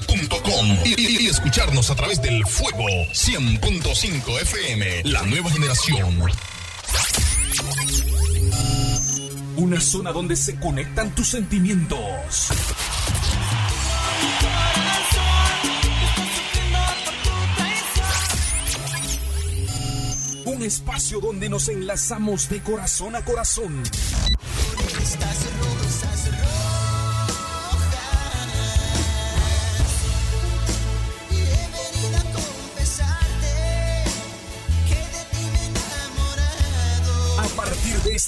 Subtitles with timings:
[0.00, 6.22] digital.com y, y escucharnos a través del Fuego 100.5 FM, la nueva generación.
[9.56, 11.98] Una zona donde se conectan tus sentimientos.
[20.44, 23.82] Un espacio donde nos enlazamos de corazón a corazón.
[25.20, 25.57] A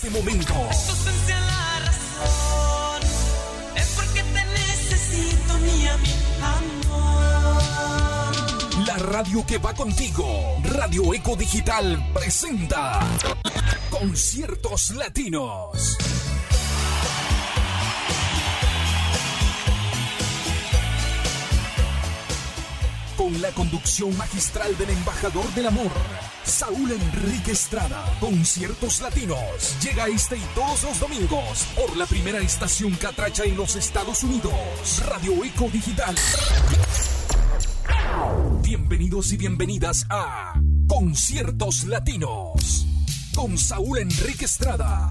[0.02, 3.02] este momento, Tu ausencia la razón
[3.76, 6.10] es porque te necesito, mía, mi
[6.86, 8.32] amor.
[8.86, 12.98] la radio que va contigo, Radio Eco Digital presenta
[13.90, 15.98] Conciertos Latinos.
[23.18, 25.92] Con la conducción magistral del embajador del amor,
[26.60, 28.04] Saúl Enrique Estrada.
[28.20, 29.76] Conciertos Latinos.
[29.82, 34.52] Llega este y todos los domingos por la primera estación catracha en los Estados Unidos.
[35.06, 36.14] Radio Eco Digital.
[38.62, 42.84] Bienvenidos y bienvenidas a Conciertos Latinos
[43.34, 45.08] con Saúl Enrique Estrada.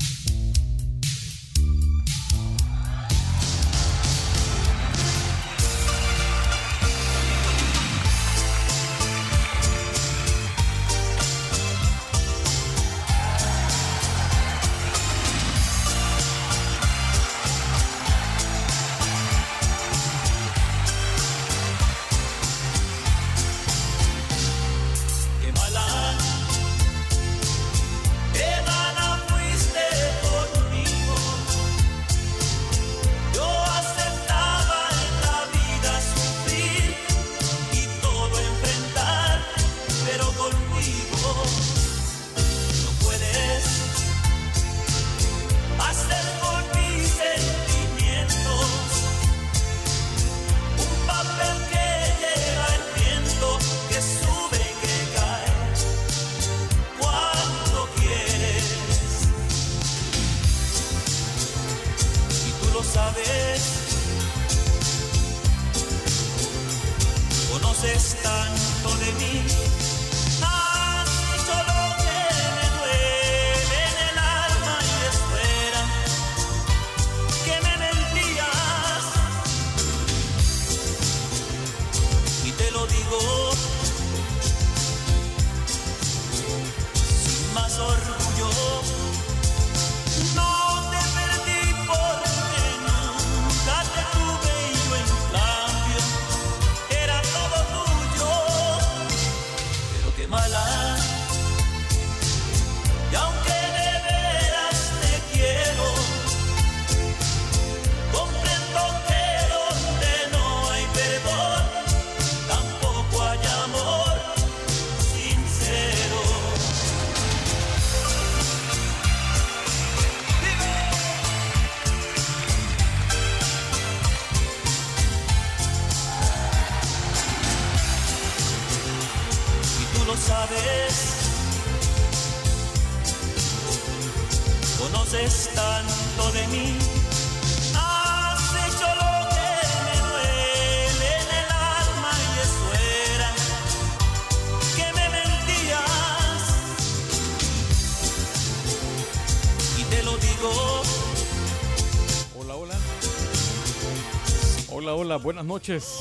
[155.29, 155.99] Buenas noches.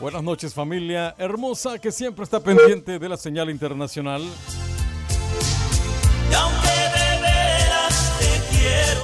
[0.00, 4.22] Buenas noches familia hermosa que siempre está pendiente de la señal internacional.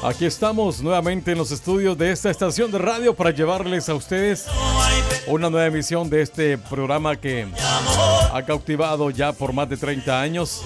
[0.02, 4.46] Aquí estamos nuevamente en los estudios de esta estación de radio para llevarles a ustedes
[5.28, 7.46] una nueva emisión de este programa que
[8.32, 10.64] ha cautivado ya por más de 30 años.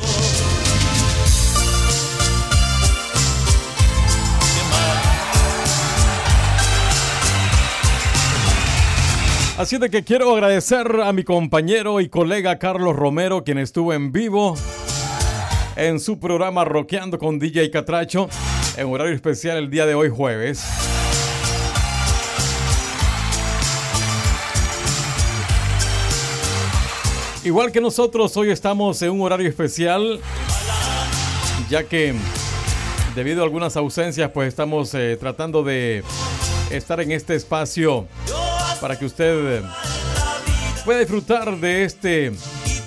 [9.56, 14.10] Así de que quiero agradecer a mi compañero y colega Carlos Romero, quien estuvo en
[14.10, 14.56] vivo
[15.76, 18.28] en su programa Roqueando con DJ Catracho
[18.76, 20.64] en horario especial el día de hoy jueves.
[27.44, 30.18] Igual que nosotros, hoy estamos en un horario especial,
[31.70, 32.12] ya que
[33.14, 36.02] debido a algunas ausencias, pues estamos eh, tratando de
[36.70, 38.08] estar en este espacio
[38.81, 39.62] para que usted
[40.85, 42.32] pueda disfrutar de este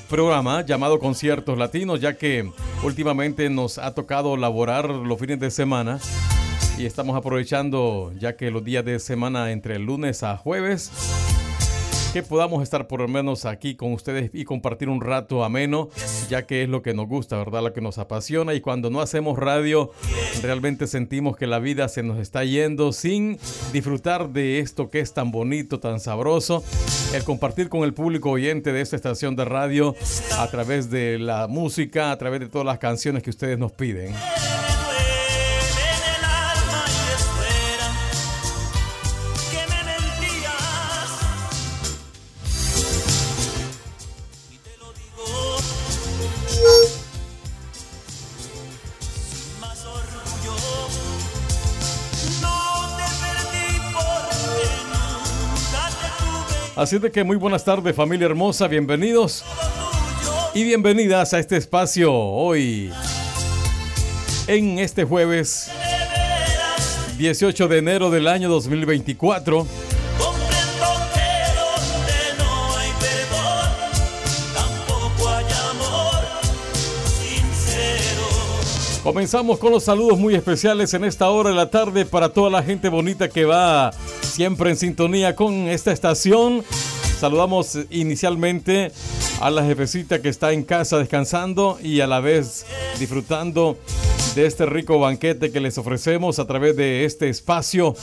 [0.09, 2.49] programa llamado Conciertos Latinos, ya que
[2.83, 5.99] últimamente nos ha tocado laborar los fines de semana
[6.77, 10.91] y estamos aprovechando ya que los días de semana entre lunes a jueves
[12.13, 15.89] que podamos estar por lo menos aquí con ustedes y compartir un rato ameno,
[16.29, 17.63] ya que es lo que nos gusta, ¿verdad?
[17.63, 19.91] Lo que nos apasiona y cuando no hacemos radio
[20.41, 23.37] realmente sentimos que la vida se nos está yendo sin
[23.73, 26.63] disfrutar de esto que es tan bonito, tan sabroso,
[27.13, 29.95] el compartir con el público oyente de esta estación de radio
[30.37, 34.13] a través de la música, a través de todas las canciones que ustedes nos piden.
[56.77, 59.43] Así de que muy buenas tardes familia hermosa, bienvenidos
[60.53, 62.91] y bienvenidas a este espacio hoy
[64.45, 65.71] en este jueves
[67.17, 69.65] 18 de enero del año 2024.
[79.07, 82.61] Comenzamos con los saludos muy especiales en esta hora de la tarde para toda la
[82.61, 86.61] gente bonita que va siempre en sintonía con esta estación.
[87.17, 88.91] Saludamos inicialmente
[89.39, 92.65] a la jefecita que está en casa descansando y a la vez
[92.99, 93.77] disfrutando
[94.35, 97.95] de este rico banquete que les ofrecemos a través de este espacio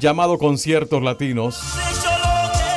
[0.00, 1.60] llamado Conciertos Latinos.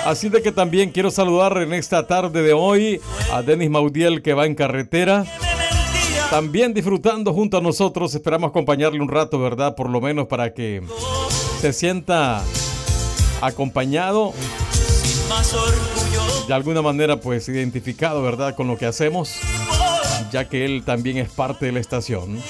[0.04, 3.00] Así de que también quiero saludar en esta tarde de hoy
[3.32, 5.24] a Denis Maudiel que va en carretera
[6.30, 8.14] también disfrutando junto a nosotros.
[8.14, 9.76] Esperamos acompañarle un rato, ¿verdad?
[9.76, 10.82] Por lo menos para que
[11.62, 12.44] se sienta
[13.42, 14.34] acompañado.
[16.48, 18.56] De alguna manera, pues identificado, ¿verdad?
[18.56, 19.40] Con lo que hacemos.
[20.32, 22.42] Ya que él también es parte de la estación.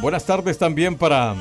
[0.00, 1.34] Buenas tardes también para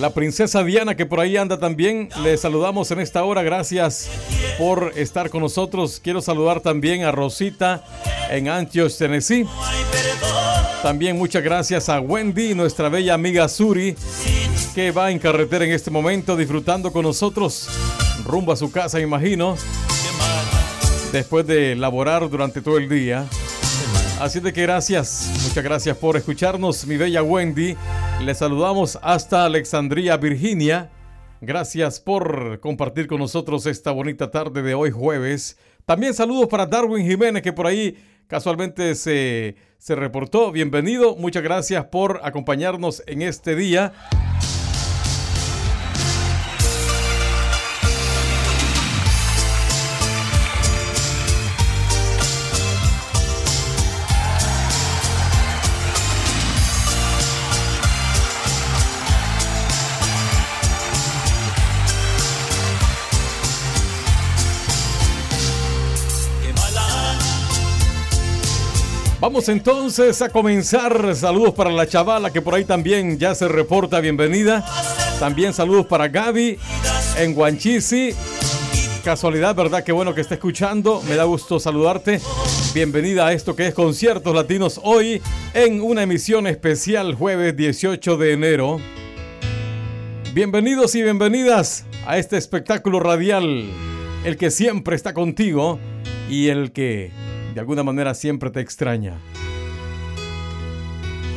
[0.00, 2.08] la princesa Diana que por ahí anda también.
[2.22, 3.42] Le saludamos en esta hora.
[3.42, 4.08] Gracias
[4.58, 6.00] por estar con nosotros.
[6.02, 7.84] Quiero saludar también a Rosita
[8.30, 9.46] en Antioch, Tennessee.
[10.82, 13.96] También muchas gracias a Wendy, nuestra bella amiga Suri,
[14.74, 17.68] que va en carretera en este momento disfrutando con nosotros
[18.24, 19.56] rumbo a su casa, imagino,
[21.12, 23.26] después de laborar durante todo el día.
[24.20, 27.76] Así de que gracias, muchas gracias por escucharnos, mi bella Wendy.
[28.22, 30.88] Le saludamos hasta Alexandria, Virginia.
[31.40, 35.58] Gracias por compartir con nosotros esta bonita tarde de hoy jueves.
[35.84, 40.52] También saludos para Darwin Jiménez que por ahí casualmente se, se reportó.
[40.52, 43.92] Bienvenido, muchas gracias por acompañarnos en este día.
[69.36, 71.14] Entonces a comenzar.
[71.16, 73.98] Saludos para la chavala que por ahí también ya se reporta.
[73.98, 74.64] Bienvenida.
[75.18, 76.56] También saludos para Gaby
[77.18, 78.14] en Guanchisi.
[79.02, 79.82] Casualidad, ¿verdad?
[79.82, 81.02] Qué bueno que esté escuchando.
[81.08, 82.20] Me da gusto saludarte.
[82.74, 85.20] Bienvenida a esto que es Conciertos Latinos hoy
[85.52, 88.78] en una emisión especial jueves 18 de enero.
[90.32, 93.64] Bienvenidos y bienvenidas a este espectáculo radial.
[94.24, 95.80] El que siempre está contigo
[96.30, 97.10] y el que
[97.54, 99.14] de alguna manera siempre te extraña.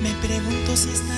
[0.02, 1.17] Me pregunto si estarás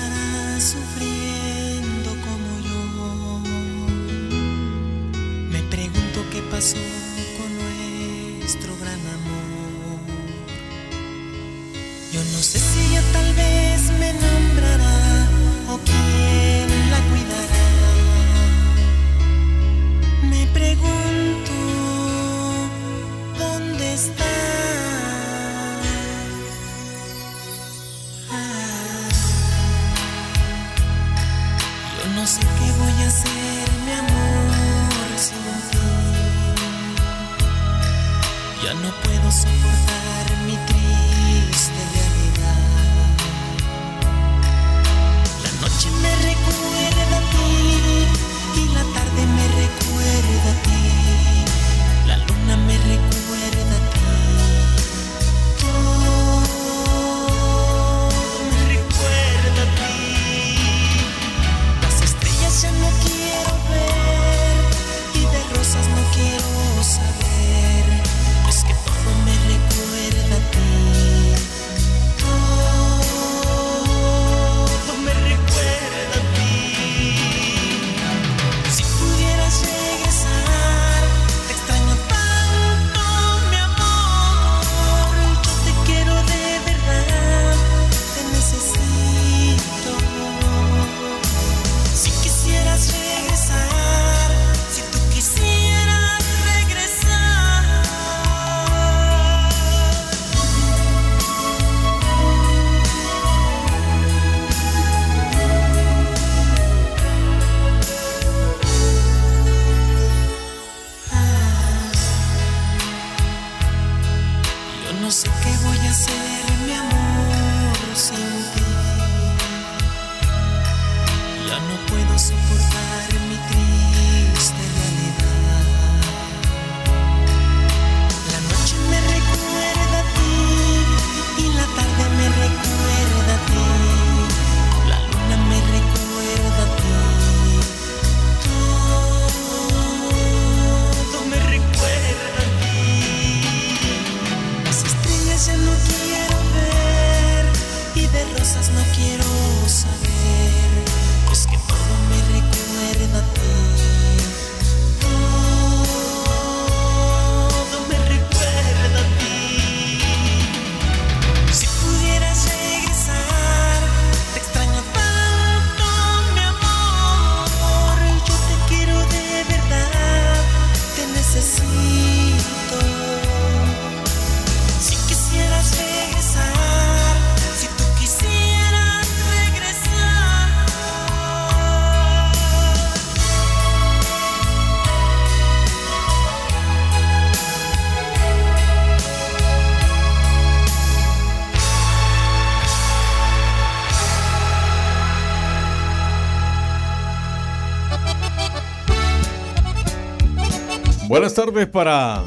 [201.30, 202.24] Buenas tardes para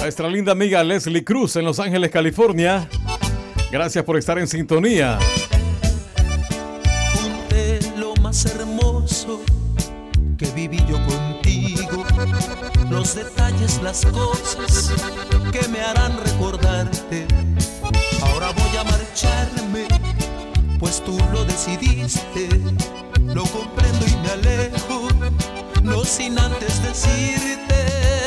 [0.00, 2.88] nuestra linda amiga Leslie Cruz en Los Ángeles, California.
[3.70, 5.20] Gracias por estar en sintonía.
[7.14, 9.40] junté lo más hermoso
[10.36, 12.04] que viví yo contigo.
[12.90, 14.92] Los detalles, las cosas
[15.52, 17.24] que me harán recordarte.
[18.20, 19.86] Ahora voy a marcharme,
[20.80, 22.48] pues tú lo decidiste.
[26.08, 28.17] Sin antes decirte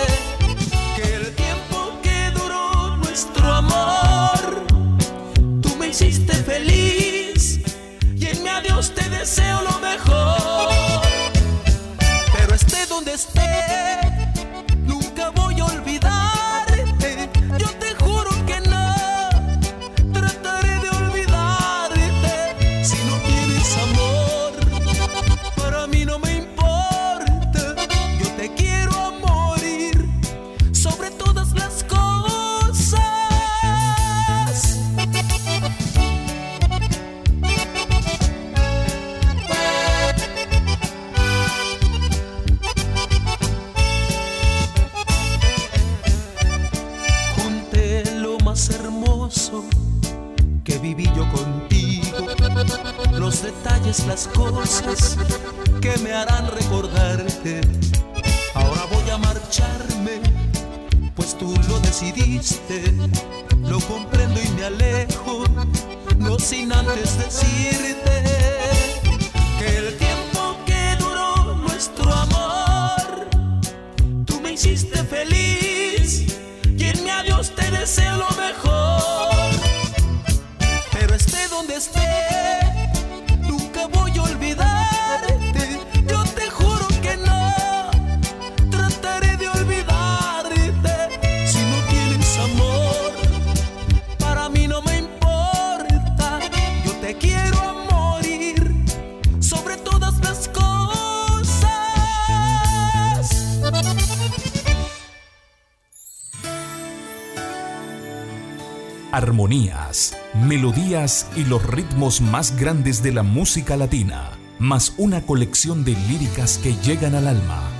[110.51, 116.57] melodías y los ritmos más grandes de la música latina, más una colección de líricas
[116.57, 117.71] que llegan al alma.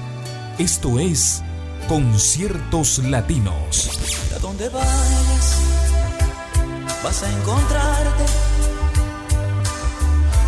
[0.58, 1.44] Esto es
[1.90, 3.90] Conciertos Latinos.
[4.34, 5.62] A donde vayas,
[7.04, 8.24] vas a encontrarte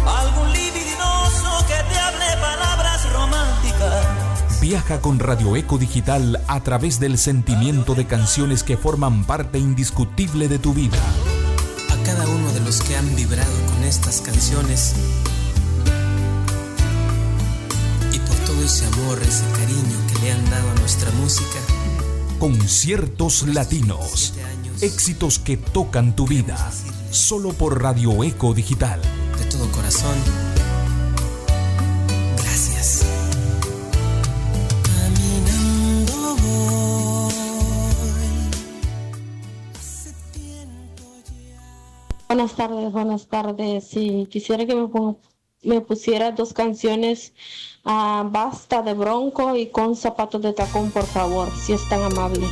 [0.07, 4.61] algún libidinoso que te hable palabras románticas.
[4.61, 10.47] Viaja con Radio Eco Digital a través del sentimiento de canciones que forman parte indiscutible
[10.47, 11.01] de tu vida.
[13.03, 14.93] Han vibrado con estas canciones
[18.13, 21.59] y por todo ese amor, ese cariño que le han dado a nuestra música.
[22.39, 24.33] Conciertos Latinos.
[24.81, 26.71] Éxitos que tocan tu vida.
[27.11, 29.01] Solo por Radio Eco Digital.
[29.37, 30.15] De todo corazón,
[42.67, 43.83] tardes, buenas tardes.
[43.89, 44.87] Sí, quisiera que me,
[45.63, 47.33] me pusiera dos canciones,
[47.83, 52.47] ah, Basta de Bronco y con zapatos de tacón, por favor, si es tan amable.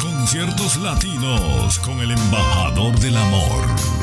[0.00, 4.01] Conciertos latinos con el embajador del amor.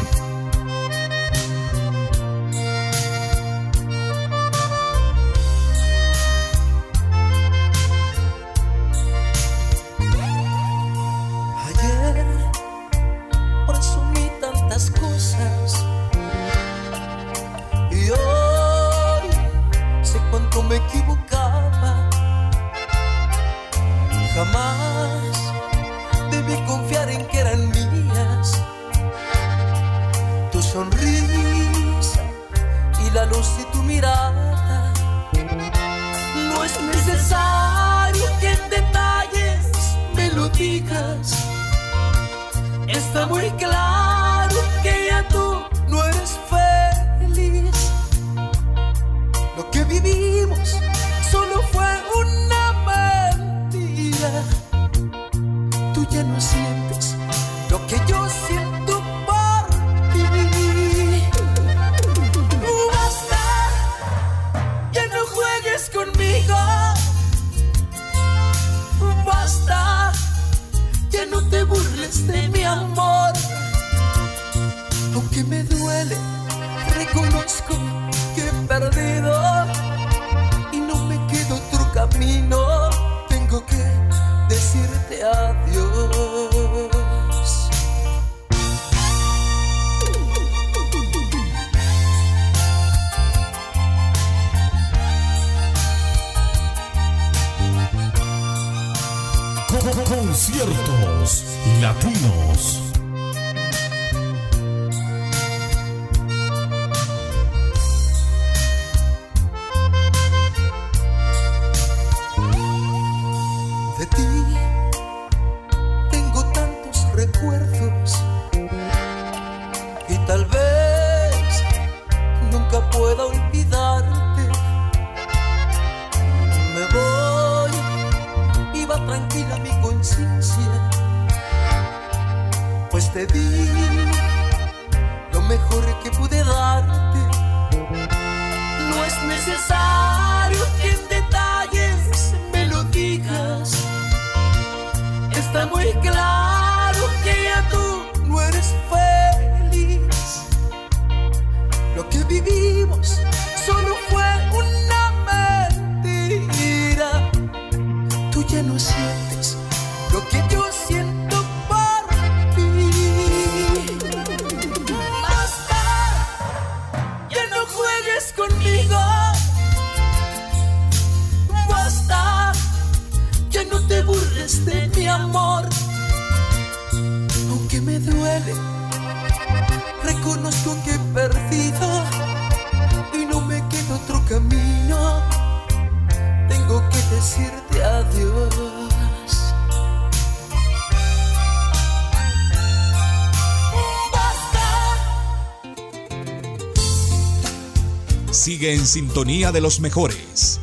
[198.90, 200.60] sintonía de los mejores.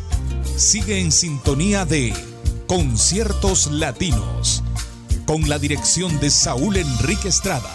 [0.57, 2.13] Sigue en sintonía de
[2.67, 4.65] Conciertos Latinos
[5.27, 7.73] con la dirección de Saúl Enrique Estrada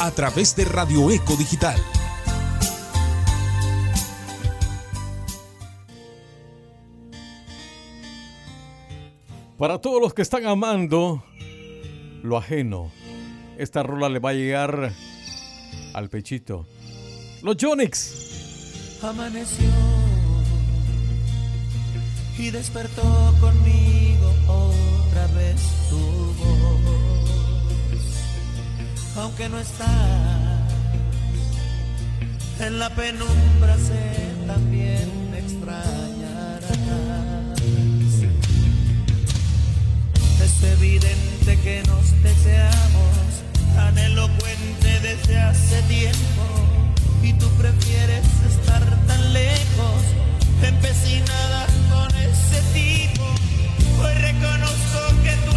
[0.00, 1.78] a través de Radio Eco Digital.
[9.58, 11.22] Para todos los que están amando
[12.22, 12.90] lo ajeno,
[13.58, 14.94] esta rola le va a llegar
[15.92, 16.66] al pechito.
[17.42, 18.13] Los Jonix
[19.08, 19.68] Amaneció
[22.38, 26.80] y despertó conmigo otra vez tu voz.
[29.18, 29.88] Aunque no estás
[32.60, 36.64] en la penumbra, sé también me extrañarás.
[40.42, 43.42] Es evidente que nos deseamos,
[43.74, 46.42] tan elocuente desde hace tiempo,
[47.22, 48.93] y tú prefieres estar
[49.32, 50.02] lejos,
[50.62, 53.24] empecinada con ese tipo.
[54.02, 55.56] Hoy reconozco que tú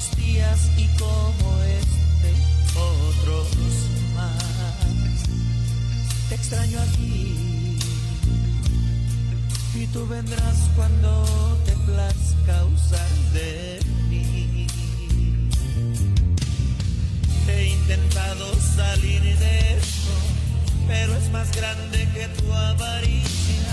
[0.00, 2.32] estos días y como este
[2.74, 3.48] otros
[4.14, 5.24] más.
[6.28, 7.76] Te extraño aquí
[9.74, 14.66] y tú vendrás cuando te plazca usar de mí.
[17.48, 20.12] He intentado salir de esto,
[20.86, 23.72] pero es más grande que tu avaricia.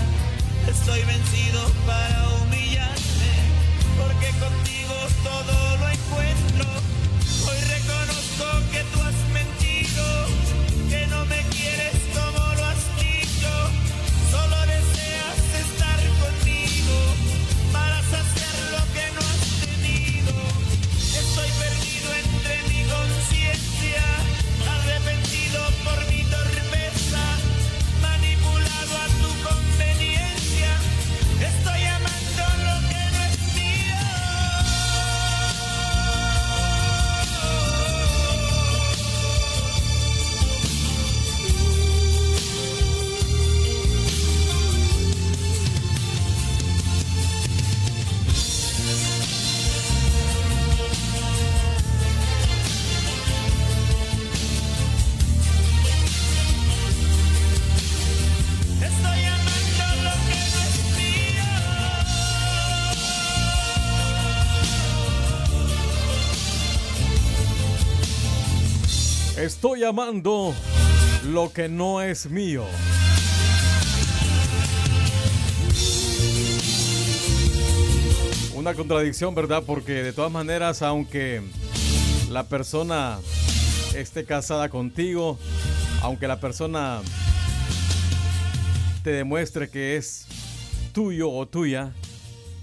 [0.68, 2.97] Estoy vencido para humillar
[3.98, 6.87] porque contigo todo lo encuentro.
[69.86, 70.54] Amando
[71.28, 72.64] lo que no es mío.
[78.54, 79.62] Una contradicción, ¿verdad?
[79.64, 81.42] Porque de todas maneras, aunque
[82.28, 83.18] la persona
[83.94, 85.38] esté casada contigo,
[86.02, 87.00] aunque la persona
[89.04, 90.26] te demuestre que es
[90.92, 91.94] tuyo o tuya,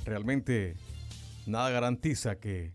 [0.04, 0.76] realmente
[1.46, 2.74] nada garantiza que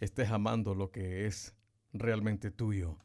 [0.00, 1.54] estés amando lo que es
[1.92, 2.96] realmente tuyo.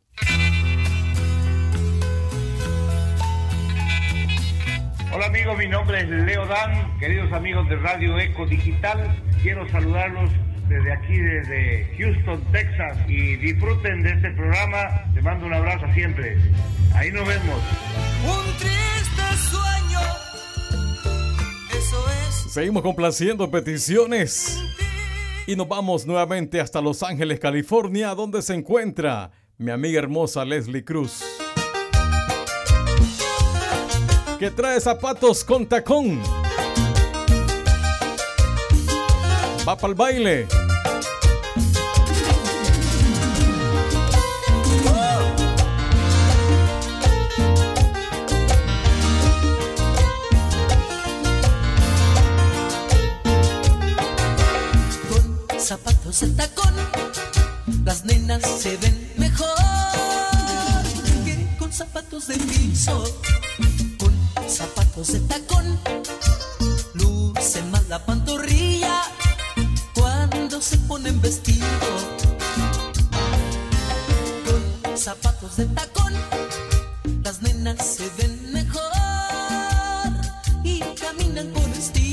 [5.14, 10.30] Hola amigos, mi nombre es Leo Dan, queridos amigos de Radio Eco Digital, quiero saludarlos
[10.68, 16.38] desde aquí, desde Houston, Texas, y disfruten de este programa, te mando un abrazo siempre,
[16.94, 17.62] ahí nos vemos.
[18.26, 20.00] Un triste sueño.
[21.72, 22.52] Eso es.
[22.52, 24.60] Seguimos complaciendo peticiones
[25.48, 30.84] y nos vamos nuevamente hasta Los Ángeles, California, donde se encuentra mi amiga hermosa Leslie
[30.84, 31.24] Cruz.
[34.40, 36.22] Que trae zapatos con tacón.
[39.68, 40.65] Va para el baile.
[56.22, 56.74] De tacón,
[57.84, 59.48] las nenas se ven mejor
[61.26, 63.04] que con zapatos de piso.
[64.00, 65.78] Con zapatos de tacón,
[66.94, 69.02] luce más la pantorrilla
[69.94, 71.68] cuando se ponen vestido.
[74.46, 76.14] Con zapatos de tacón,
[77.24, 78.82] las nenas se ven mejor
[80.64, 82.05] y caminan con estilo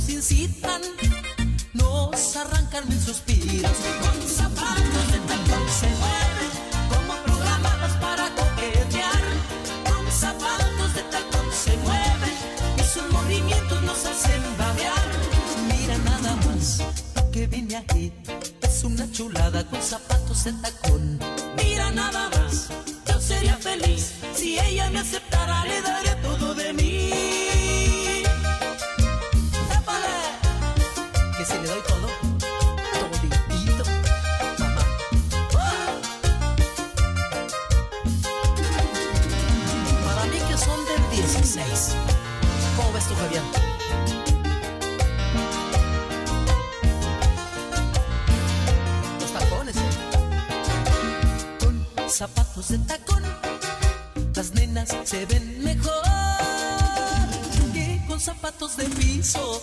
[0.00, 0.80] nos incitan,
[1.74, 3.70] nos arrancan mil suspiros.
[4.00, 6.52] Con zapatos de tacón se mueven
[6.88, 9.22] como programadas para coquetear.
[9.84, 12.34] Con zapatos de tacón se mueven
[12.78, 15.06] y sus movimientos nos hacen babear.
[15.68, 16.82] Mira nada más
[17.16, 18.12] lo que viene aquí.
[18.62, 21.18] Es una chulada con zapatos de tacón.
[21.56, 22.68] Mira nada más,
[23.06, 26.09] yo sería feliz si ella me aceptara, le daría
[41.20, 41.96] 16.
[42.76, 43.44] ¿Cómo ves tú, Fabián?
[49.20, 49.80] Los tacones, ¿eh?
[51.60, 53.22] Con zapatos de tacón,
[54.34, 55.92] las nenas se ven mejor
[57.74, 59.60] que con zapatos de piso.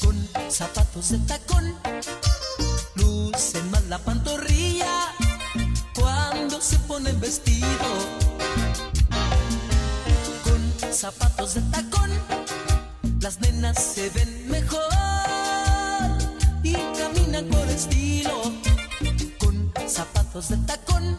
[0.00, 1.74] Con zapatos de tacón,
[13.72, 14.82] se ven mejor
[16.62, 18.52] y caminan con estilo.
[19.38, 21.18] Con zapatos de tacón,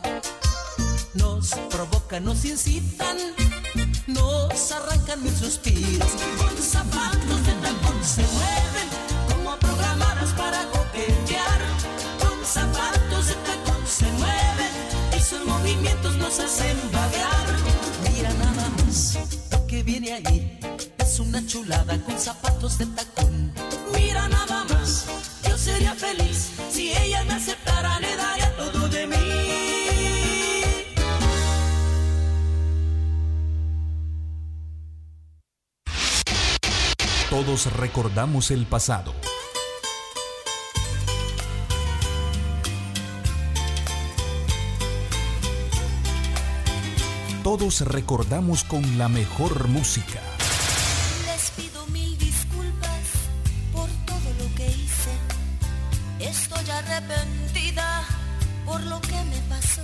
[1.16, 3.18] nos provocan, nos incitan,
[4.06, 6.05] nos arrancan mil suspiros.
[37.96, 39.16] Recordamos el pasado.
[47.42, 50.20] Todos recordamos con la mejor música.
[51.26, 53.00] Les pido mil disculpas
[53.72, 55.12] por todo lo que hice.
[56.20, 58.04] Estoy arrepentida
[58.66, 59.84] por lo que me pasó.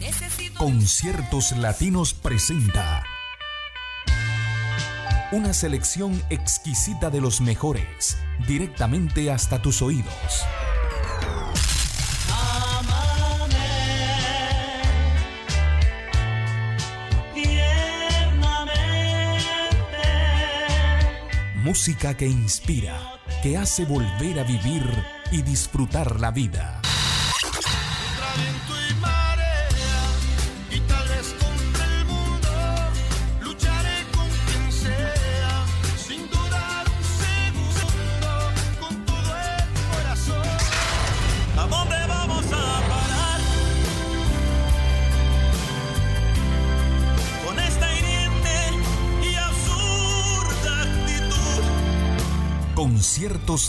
[0.00, 3.04] Necesito Conciertos Latinos presenta
[5.32, 10.44] una selección exquisita de los mejores, directamente hasta tus oídos.
[21.64, 23.00] Música que inspira,
[23.42, 24.84] que hace volver a vivir
[25.30, 26.81] y disfrutar la vida.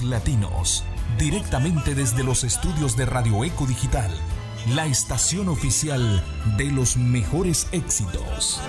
[0.01, 0.85] Latinos,
[1.19, 4.09] directamente desde los estudios de Radio Eco Digital,
[4.73, 6.23] la estación oficial
[6.55, 8.61] de los mejores éxitos.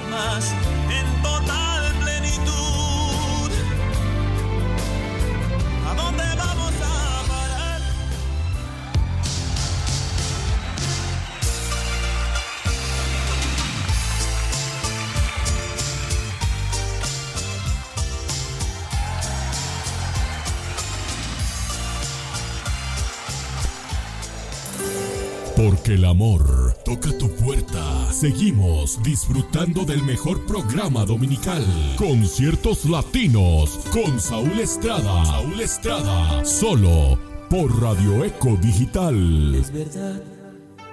[25.94, 28.12] El amor toca tu puerta.
[28.12, 31.64] Seguimos disfrutando del mejor programa dominical.
[31.96, 35.24] Conciertos latinos con Saúl Estrada.
[35.24, 36.44] Saúl Estrada.
[36.44, 37.16] Solo
[37.48, 39.54] por Radio Eco Digital.
[39.54, 40.20] Es verdad,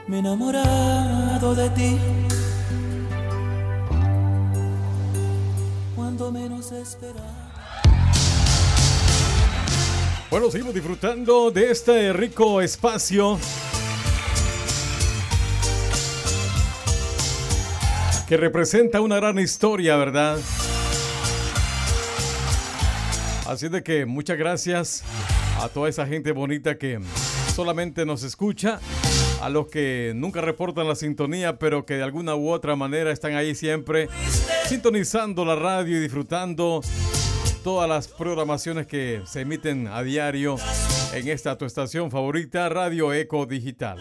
[0.08, 1.98] me he enamorado de ti.
[5.96, 7.52] Cuando menos esperaba.
[10.30, 13.40] Bueno, seguimos disfrutando de este rico espacio.
[18.32, 20.40] Que representa una gran historia, ¿verdad?
[23.46, 25.04] Así de que muchas gracias
[25.60, 27.02] a toda esa gente bonita que
[27.54, 28.80] solamente nos escucha,
[29.42, 33.34] a los que nunca reportan la sintonía, pero que de alguna u otra manera están
[33.34, 34.08] ahí siempre
[34.66, 36.80] sintonizando la radio y disfrutando
[37.66, 40.56] todas las programaciones que se emiten a diario
[41.14, 44.00] en esta tu estación favorita, Radio Eco Digital.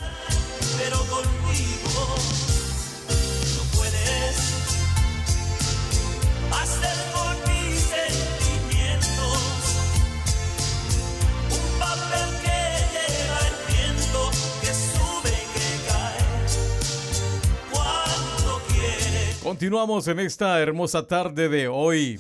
[19.61, 22.19] Continuamos en esta hermosa tarde de hoy,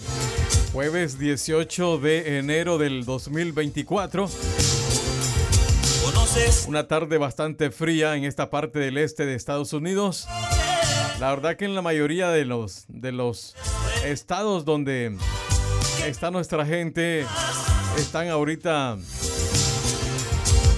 [0.74, 4.28] jueves 18 de enero del 2024.
[6.04, 10.28] Conoces Una tarde bastante fría en esta parte del este de Estados Unidos.
[11.18, 13.56] La verdad que en la mayoría de los, de los
[14.04, 15.16] estados donde
[16.04, 17.24] está nuestra gente
[17.96, 18.98] están ahorita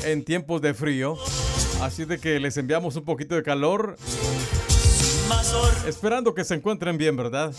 [0.04, 1.18] en tiempos de frío.
[1.80, 3.96] Así de que les enviamos un poquito de calor.
[5.86, 7.52] Esperando que se encuentren bien, ¿verdad?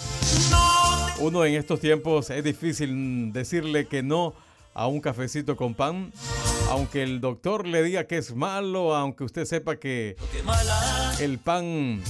[1.19, 4.33] Uno en estos tiempos es difícil decirle que no
[4.73, 6.11] a un cafecito con pan.
[6.69, 10.15] Aunque el doctor le diga que es malo, aunque usted sepa que
[11.19, 12.01] el pan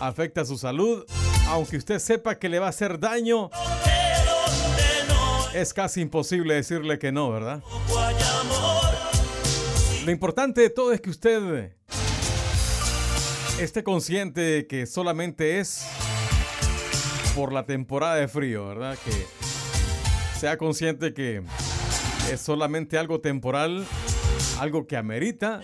[0.00, 1.04] afecta su salud,
[1.48, 3.50] aunque usted sepa que le va a hacer daño,
[5.54, 7.62] es casi imposible decirle que no, ¿verdad?
[10.04, 11.72] Lo importante de todo es que usted
[13.58, 15.86] esté consciente que solamente es
[17.34, 18.98] por la temporada de frío, ¿verdad?
[19.04, 19.12] Que
[20.38, 21.42] sea consciente que
[22.30, 23.86] es solamente algo temporal,
[24.58, 25.60] algo que amerita,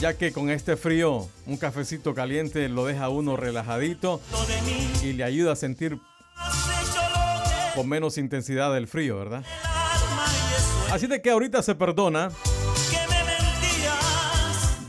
[0.00, 4.20] ya que con este frío un cafecito caliente lo deja uno relajadito
[5.02, 5.98] y le ayuda a sentir
[7.74, 9.44] con menos intensidad el frío, ¿verdad?
[10.90, 12.30] Así de que ahorita se perdona.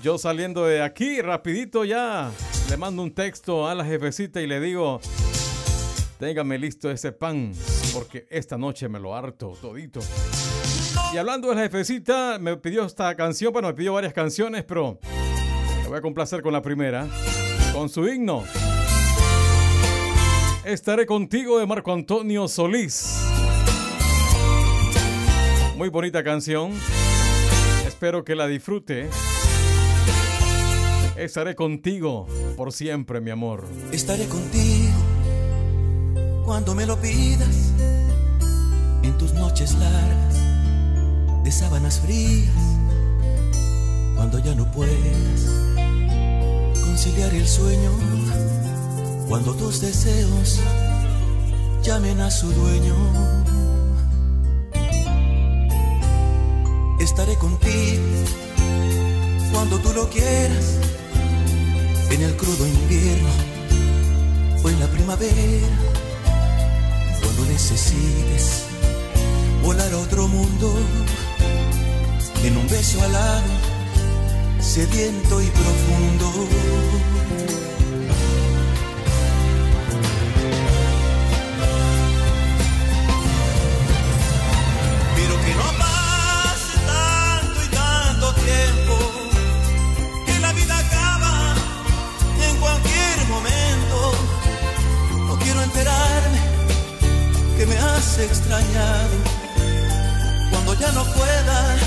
[0.04, 2.30] Yo saliendo de aquí, rapidito ya,
[2.70, 5.00] le mando un texto a la jefecita y le digo,
[6.20, 7.54] téngame listo ese pan,
[7.94, 10.02] porque esta noche me lo harto todito.
[11.14, 15.00] Y hablando de la jefecita, me pidió esta canción, bueno, me pidió varias canciones, pero
[15.84, 17.08] me voy a complacer con la primera,
[17.72, 18.44] con su himno.
[20.66, 23.26] Estaré contigo de Marco Antonio Solís.
[25.78, 26.74] Muy bonita canción.
[27.88, 29.10] Espero que la disfrute.
[31.24, 33.64] Estaré contigo por siempre, mi amor.
[33.94, 34.92] Estaré contigo
[36.44, 37.72] cuando me lo pidas.
[39.04, 40.36] En tus noches largas
[41.46, 42.52] de sábanas frías
[44.18, 45.48] cuando ya no puedas
[46.84, 47.92] conciliar el sueño
[49.30, 50.60] cuando tus deseos
[51.84, 52.96] llamen a su dueño.
[57.00, 58.04] Estaré contigo
[59.54, 60.93] cuando tú lo quieras
[62.14, 63.30] en el crudo invierno.
[64.64, 65.68] O en la primavera
[67.22, 68.66] cuando necesites
[69.64, 70.74] volar a otro mundo.
[72.44, 73.42] En un beso alado
[74.60, 76.48] sediento y profundo.
[85.16, 88.83] Pero que no pase tanto y tanto tiempo
[97.64, 99.16] que me has extrañado
[100.52, 101.78] cuando ya no pueda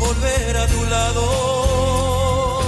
[0.00, 2.62] volver a tu lado.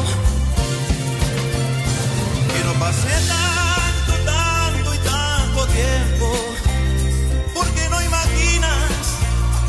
[2.52, 6.28] Que no pase tanto, tanto y tanto tiempo,
[7.54, 8.92] porque no imaginas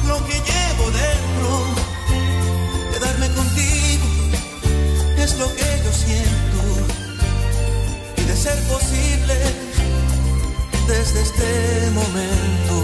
[0.08, 1.50] lo que llevo dentro.
[2.94, 4.06] Quedarme contigo
[5.18, 6.62] es lo que yo siento,
[8.18, 9.71] y de ser posible
[10.92, 12.76] desde este momento.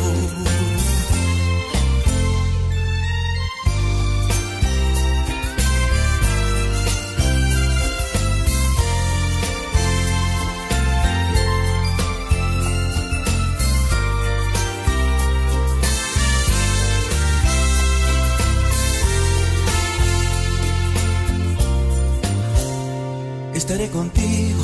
[23.54, 24.63] Estaré contigo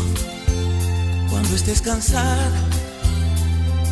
[1.29, 2.49] cuando estés cansada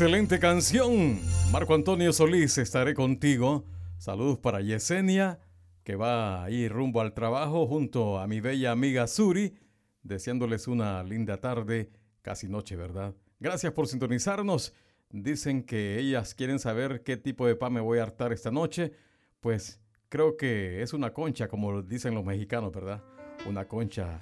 [0.00, 1.20] Excelente canción.
[1.52, 3.66] Marco Antonio Solís, estaré contigo.
[3.98, 5.40] Saludos para Yesenia,
[5.84, 9.58] que va a ir rumbo al trabajo junto a mi bella amiga Suri,
[10.02, 11.90] deseándoles una linda tarde,
[12.22, 13.14] casi noche, ¿verdad?
[13.40, 14.72] Gracias por sintonizarnos.
[15.10, 18.92] Dicen que ellas quieren saber qué tipo de pan me voy a hartar esta noche.
[19.40, 23.04] Pues creo que es una concha, como dicen los mexicanos, ¿verdad?
[23.44, 24.18] Una concha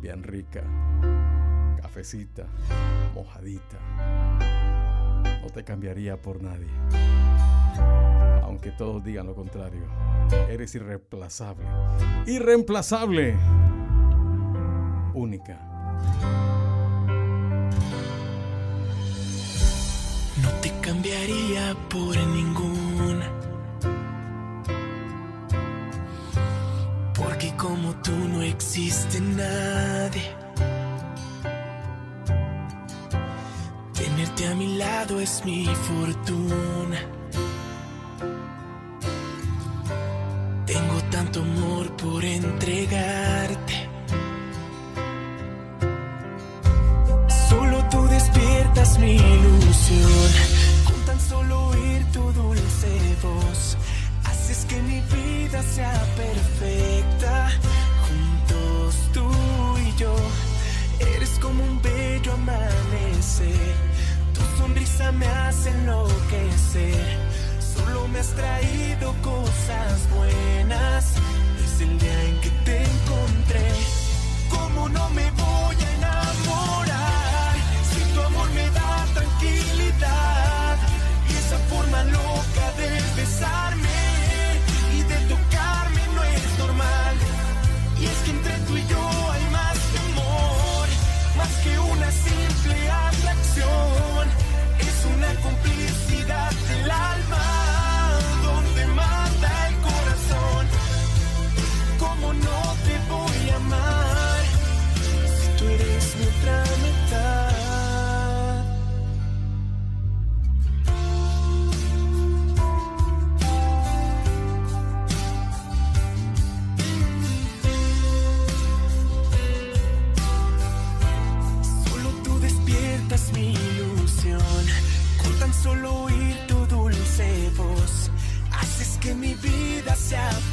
[0.00, 0.62] bien rica,
[1.82, 2.46] cafecita,
[3.12, 4.60] mojadita.
[5.42, 6.68] No te cambiaría por nadie.
[8.42, 9.82] Aunque todos digan lo contrario.
[10.48, 11.66] Eres irreemplazable.
[12.26, 13.36] Irreemplazable.
[15.14, 15.58] Única.
[20.42, 23.30] No te cambiaría por ninguna.
[27.14, 30.39] Porque como tú no existe nadie.
[34.20, 36.98] Tenerte a mi lado es mi fortuna.
[40.66, 43.88] Tengo tanto amor por entregarte.
[47.48, 50.32] Solo tú despiertas mi ilusión.
[50.84, 53.78] Con tan solo oír tu dulce voz,
[54.26, 57.52] haces que mi vida sea perfecta.
[58.06, 59.26] Juntos tú
[59.78, 60.14] y yo,
[61.16, 63.89] eres como un bello amanecer.
[64.60, 67.18] Sonrisa me hace enloquecer.
[67.74, 71.14] Solo me has traído cosas buenas
[71.58, 73.68] desde el día en que te encontré.
[74.50, 77.54] ¿Cómo no me voy a enamorar
[77.90, 80.76] si tu amor me da tranquilidad?
[81.30, 83.89] Y esa forma loca de besarme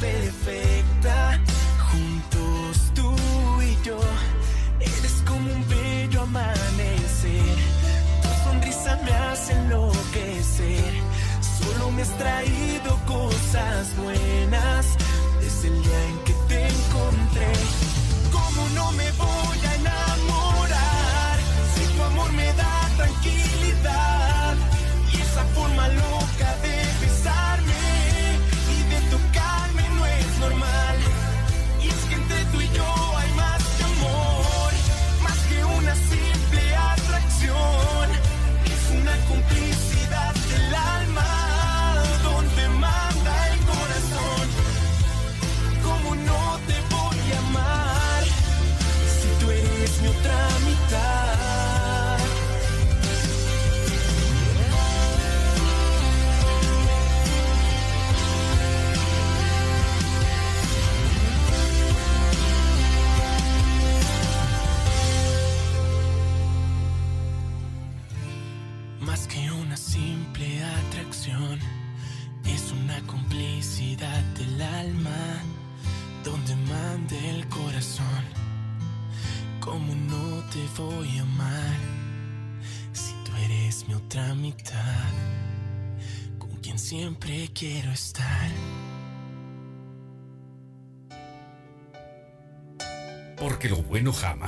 [0.00, 1.40] perfecta.
[1.90, 3.14] Juntos tú
[3.62, 3.98] y yo,
[4.80, 7.56] eres como un bello amanecer.
[8.22, 10.92] Tu sonrisa me hace enloquecer.
[11.58, 14.86] Solo me has traído cosas buenas
[15.40, 17.52] desde el día en que te encontré.
[18.32, 19.47] ¿Cómo no me voy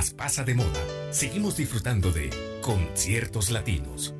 [0.09, 1.13] pasa de moda.
[1.13, 2.31] Seguimos disfrutando de
[2.63, 4.15] conciertos latinos.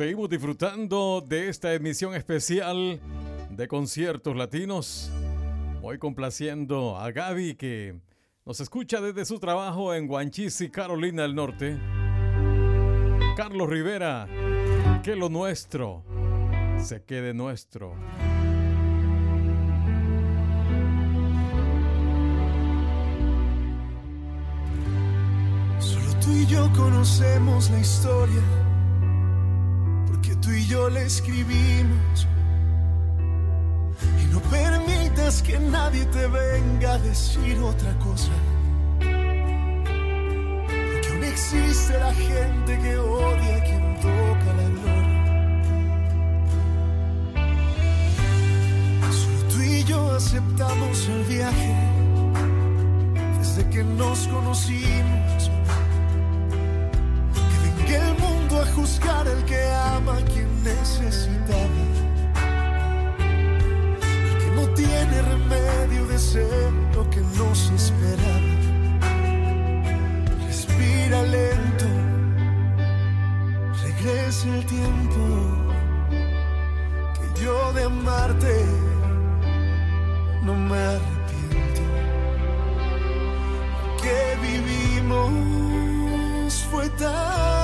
[0.00, 2.98] Seguimos disfrutando de esta emisión especial
[3.50, 5.10] de conciertos latinos.
[5.82, 8.00] Hoy complaciendo a Gaby que
[8.46, 11.78] nos escucha desde su trabajo en Guanchisi, Carolina del Norte.
[13.36, 14.26] Carlos Rivera,
[15.02, 16.02] que lo nuestro
[16.82, 17.94] se quede nuestro.
[25.78, 28.42] Solo tú y yo conocemos la historia,
[30.50, 32.26] tú y yo la escribimos.
[34.20, 38.32] Y no permitas que nadie te venga a decir otra cosa.
[38.98, 45.20] Porque aún existe la gente que odia a quien toca la gloria.
[49.12, 51.74] Solo tú y yo aceptamos el viaje
[53.38, 55.29] desde que nos conocimos.
[58.74, 59.60] Juzgar al que
[59.94, 61.82] ama a quien necesitaba.
[64.28, 68.54] El que no tiene remedio de ser lo que nos esperaba.
[70.46, 71.86] Respira lento,
[73.82, 75.22] regresa el tiempo
[77.14, 78.54] que yo de amarte
[80.42, 81.82] no me arrepiento
[84.02, 85.26] que vivimos
[86.70, 87.59] fue tan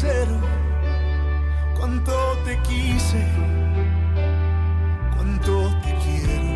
[0.00, 0.40] sincero.
[1.78, 2.12] Cuánto
[2.44, 3.26] te quise,
[5.16, 6.50] cuánto te quiero,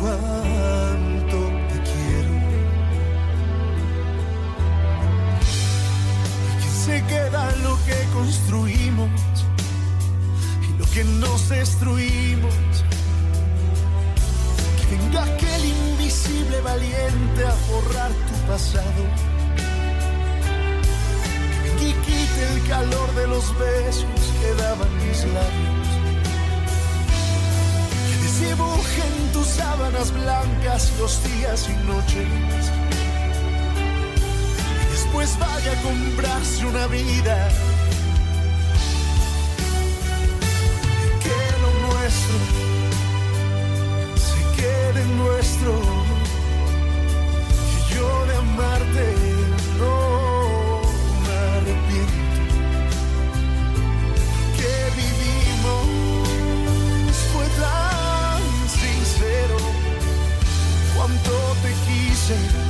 [0.00, 1.38] cuánto
[1.68, 2.32] te quiero.
[6.48, 9.10] Y que se queda lo que construimos
[10.68, 12.54] y lo que nos destruimos.
[14.78, 19.29] Que venga aquel invisible valiente a borrar tu pasado.
[22.42, 24.04] El calor de los besos
[24.40, 25.80] que daban mis labios.
[28.42, 32.26] En tus sábanas blancas los días y noches.
[34.88, 37.48] Y después vaya a comprarse una vida.
[41.22, 42.36] Que lo nuestro
[44.16, 45.99] se quede nuestro.
[62.30, 62.69] Quise,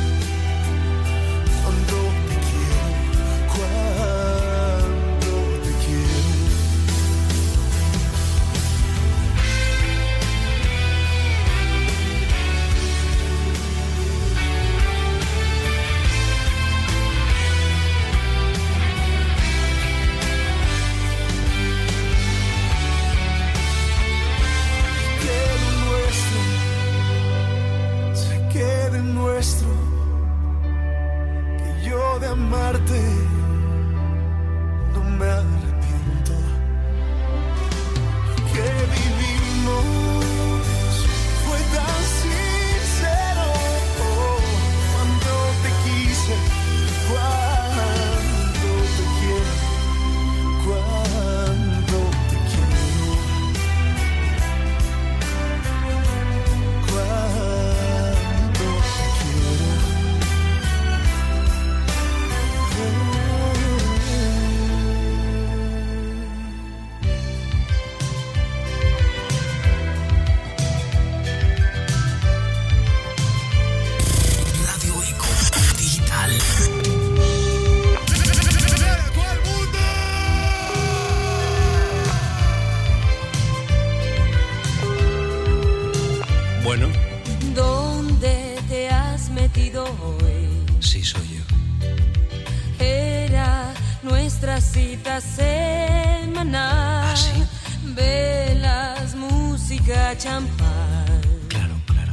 [100.20, 101.20] champán.
[101.48, 102.12] Claro, claro.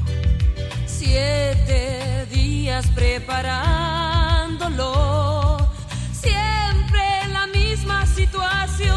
[0.86, 5.58] Siete días preparándolo.
[6.14, 8.95] Siempre la misma situación.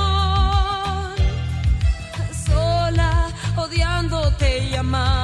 [2.46, 5.19] Sola, odiándote y amándote.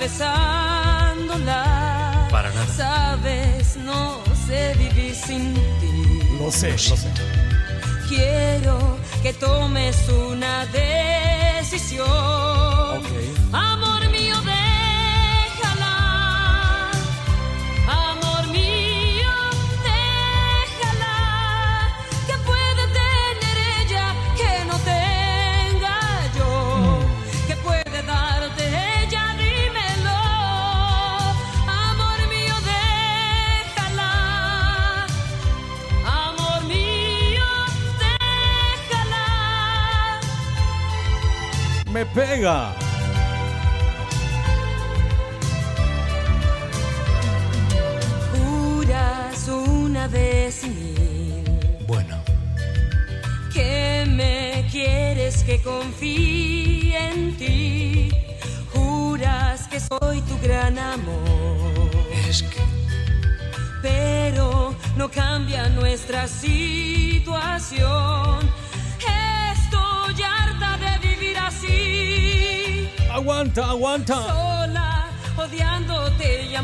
[0.00, 1.62] Besándola.
[2.30, 2.66] Para nada.
[2.74, 6.22] Sabes, no sé vivir sin ti.
[6.40, 7.12] Lo sé, lo sé.
[8.08, 12.08] Quiero que tomes una decisión.
[13.52, 13.69] Amor
[42.00, 42.72] Me pega.
[48.32, 51.44] Juras una vez mil
[51.86, 52.16] Bueno,
[53.52, 58.10] que me quieres que confíe en ti.
[58.72, 61.90] Juras que soy tu gran amor.
[62.26, 62.60] es que
[63.82, 67.90] pero no cambia nuestra situación.
[73.30, 74.14] Aguanta, aguanta.
[74.16, 75.08] sola,
[76.50, 76.54] y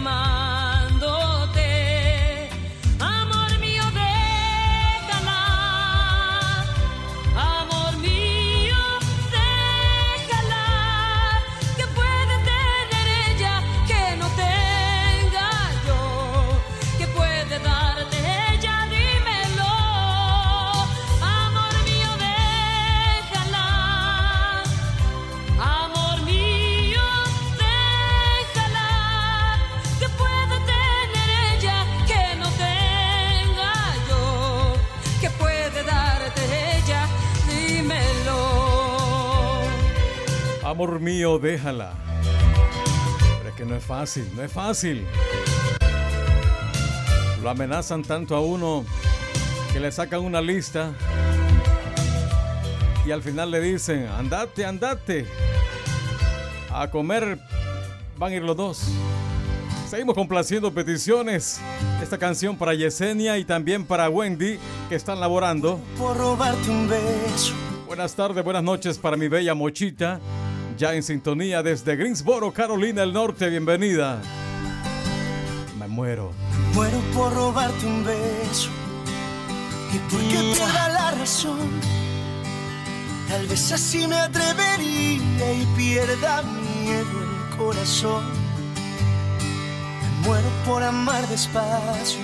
[40.76, 41.94] Amor mío, déjala.
[43.38, 45.06] Pero es que no es fácil, no es fácil.
[47.42, 48.84] Lo amenazan tanto a uno
[49.72, 50.92] que le sacan una lista
[53.06, 55.26] y al final le dicen, andate, andate.
[56.70, 57.38] A comer
[58.18, 58.90] van a ir los dos.
[59.88, 61.58] Seguimos complaciendo peticiones.
[62.02, 64.58] Esta canción para Yesenia y también para Wendy
[64.90, 65.80] que están laborando.
[65.96, 67.54] Por robarte un beso.
[67.86, 70.20] Buenas tardes, buenas noches para mi bella Mochita.
[70.76, 73.48] Ya en sintonía desde Greensboro, Carolina del Norte.
[73.48, 74.20] Bienvenida.
[75.78, 76.32] Me muero.
[76.74, 78.68] Muero por robarte un beso
[79.94, 81.70] y porque pierda la razón.
[83.28, 88.24] Tal vez así me atrevería y pierda miedo el corazón.
[90.02, 92.20] Me muero por amar despacio.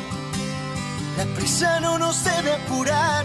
[1.17, 3.25] La prisa no nos debe apurar.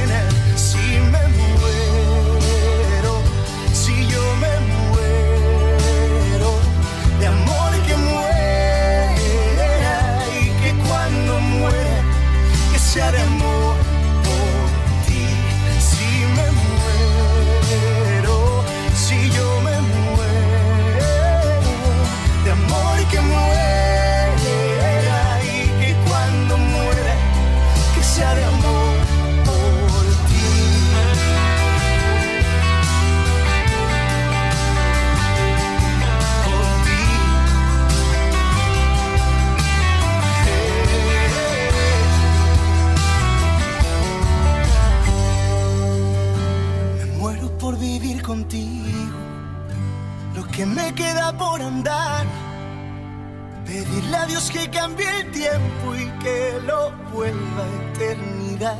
[54.49, 58.79] Que cambie el tiempo y que lo vuelva a eternidad.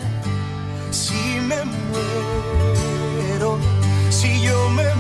[0.90, 1.14] Si
[1.48, 3.58] me muero,
[4.10, 4.91] si yo me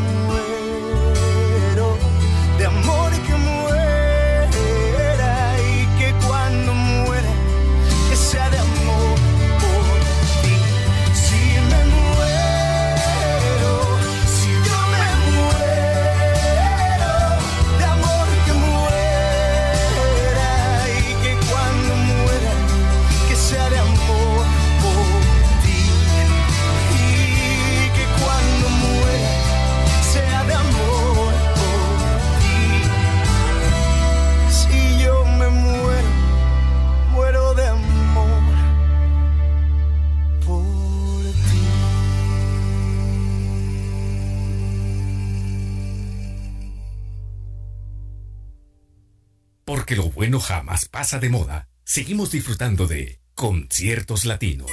[50.22, 51.68] bueno jamás pasa de moda.
[51.84, 54.70] Seguimos disfrutando de conciertos latinos.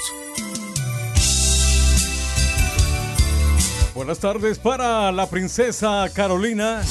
[3.95, 6.83] Buenas tardes para la princesa Carolina.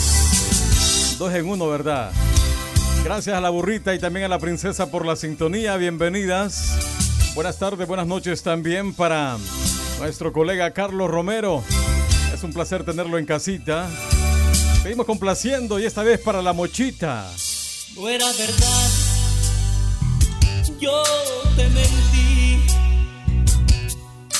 [1.19, 2.11] Dos en uno, ¿verdad?
[3.03, 5.77] Gracias a la burrita y también a la princesa por la sintonía.
[5.77, 7.35] Bienvenidas.
[7.35, 9.37] Buenas tardes, buenas noches también para
[9.99, 11.63] nuestro colega Carlos Romero.
[12.33, 13.87] Es un placer tenerlo en casita.
[14.81, 17.29] Seguimos complaciendo y esta vez para la mochita.
[17.95, 18.89] No era verdad,
[20.79, 21.03] yo
[21.55, 22.59] te mentí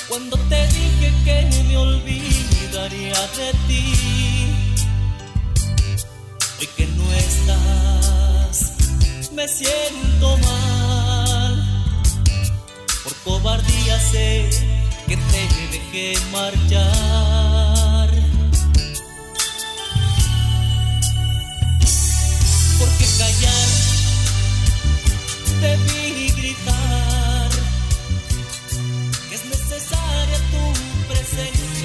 [0.08, 3.94] cuando te dije que me olvidaría de ti.
[6.60, 8.74] Hoy que no estás,
[9.34, 11.94] me siento mal.
[13.04, 14.50] Por cobardía sé
[15.08, 15.42] que te
[15.72, 17.57] dejé marchar.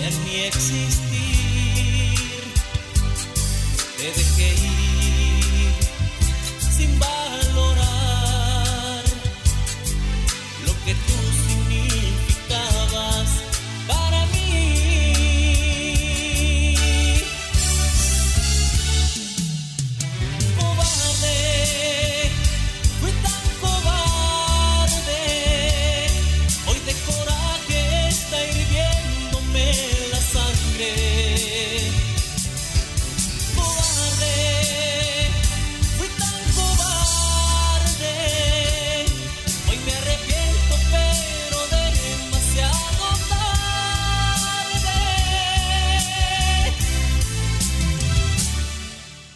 [0.04, 1.11] En mi existir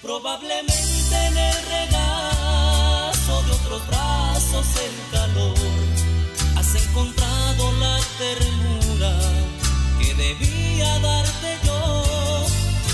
[0.07, 5.59] Probablemente en el regazo de otros brazos el calor
[6.57, 9.19] has encontrado la ternura
[9.99, 12.47] que debía darte yo.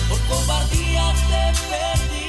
[0.09, 2.22] Por cobardía te perdí,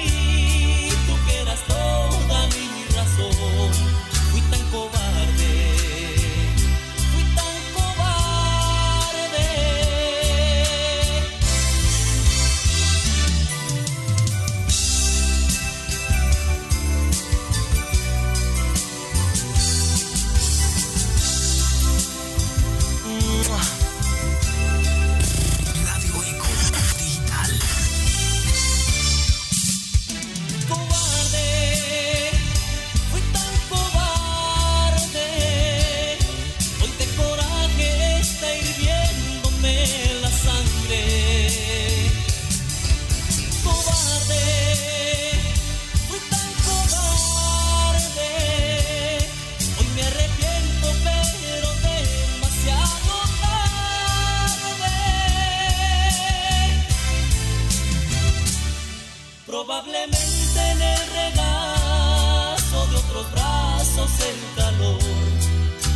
[64.04, 65.00] el calor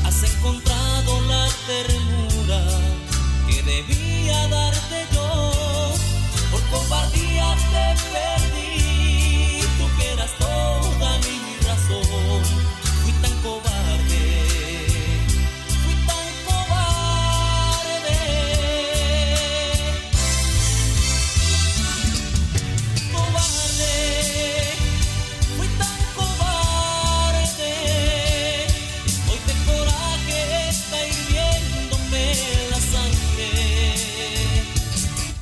[0.06, 2.07] has encontrado la ternura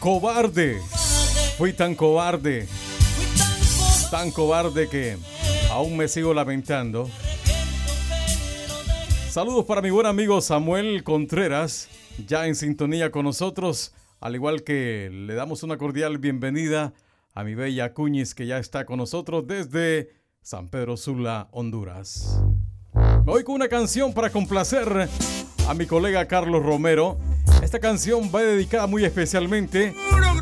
[0.06, 0.80] Cobarde.
[1.58, 2.68] Fui tan cobarde.
[4.12, 5.18] Tan cobarde que
[5.72, 7.10] aún me sigo lamentando.
[9.32, 11.90] Saludos para mi buen amigo Samuel Contreras,
[12.28, 16.94] ya en sintonía con nosotros, al igual que le damos una cordial bienvenida
[17.34, 20.12] a mi bella Cuñiz que ya está con nosotros desde
[20.44, 22.44] San Pedro Sula, Honduras.
[22.94, 25.10] Me voy con una canción para complacer
[25.68, 27.18] a mi colega Carlos Romero.
[27.62, 29.94] Esta canción va dedicada muy especialmente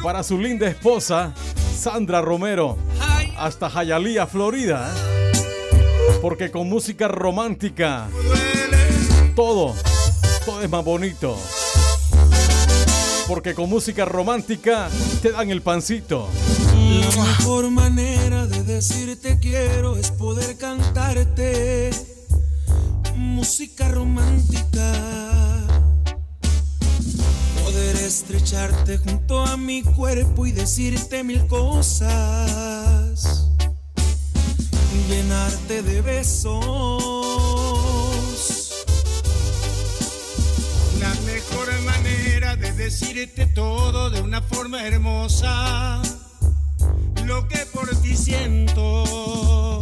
[0.04, 1.34] para su linda esposa,
[1.78, 2.78] Sandra Romero,
[3.38, 4.93] hasta Hialeah, Florida.
[6.22, 8.08] Porque con música romántica,
[9.36, 9.74] todo,
[10.45, 11.38] todo es más bonito.
[13.28, 14.89] Porque con música romántica
[15.22, 16.30] te dan el pancito.
[16.76, 21.89] La mejor manera de decirte quiero es poder cantarte
[23.16, 25.53] música romántica.
[27.74, 33.49] Poder estrecharte junto a mi cuerpo y decirte mil cosas.
[35.09, 36.61] Llenarte de besos.
[40.99, 45.99] La mejor manera de decirte todo de una forma hermosa.
[47.26, 49.80] Lo que por ti siento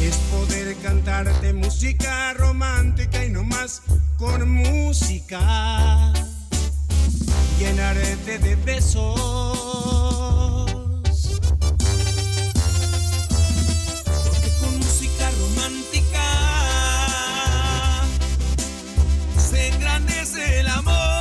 [0.00, 3.82] es poder cantarte música romántica y no más
[4.18, 6.12] con música.
[7.58, 9.20] Llenarte de besos.
[14.24, 16.22] Porque con música romántica
[19.38, 21.15] se engrandece el amor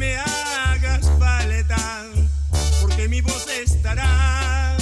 [0.00, 2.06] me hagas falta,
[2.80, 4.74] porque mi voz estará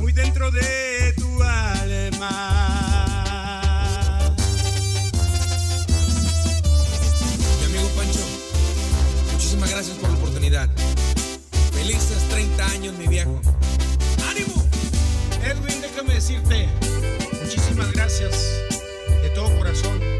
[0.00, 2.30] muy dentro de tu alma.
[7.58, 8.20] Mi amigo Pancho,
[9.32, 10.70] muchísimas gracias por la oportunidad.
[11.74, 13.38] Felices 30 años, mi viejo.
[14.30, 14.66] ¡Ánimo!
[15.44, 16.68] Edwin, déjame decirte
[17.42, 18.32] muchísimas gracias
[19.22, 20.11] de todo corazón.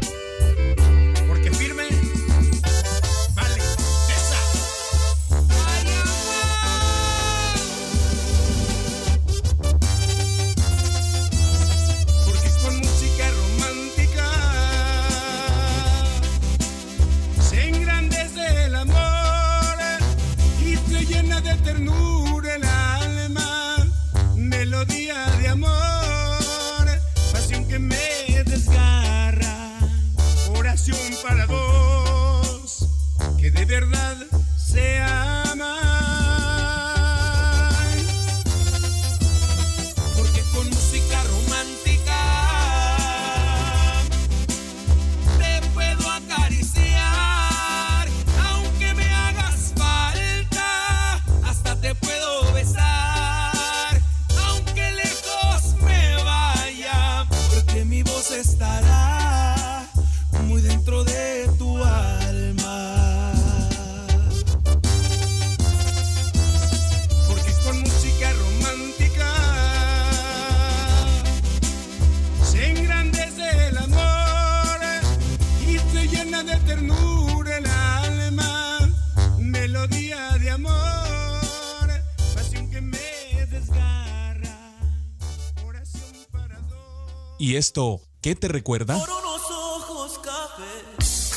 [88.33, 88.97] Qué te recuerda?
[88.97, 91.31] Por unos ojos cafés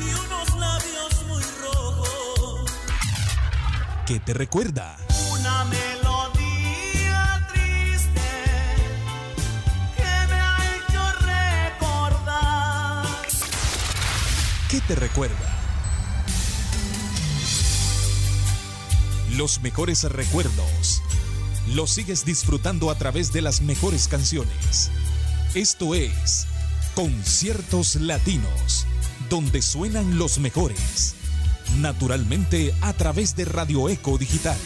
[0.00, 2.70] y unos labios muy rojos,
[4.06, 4.96] ¿Qué te recuerda?
[5.30, 8.20] una melodía triste
[9.96, 11.12] que me ha hecho
[11.78, 13.06] recordar.
[14.68, 15.58] ¿Qué te recuerda?
[19.36, 20.81] Los mejores recuerdos.
[21.74, 24.90] Los sigues disfrutando a través de las mejores canciones.
[25.54, 26.46] Esto es
[26.94, 28.86] Conciertos Latinos,
[29.30, 31.14] donde suenan los mejores.
[31.80, 34.58] Naturalmente a través de Radio Eco Digital.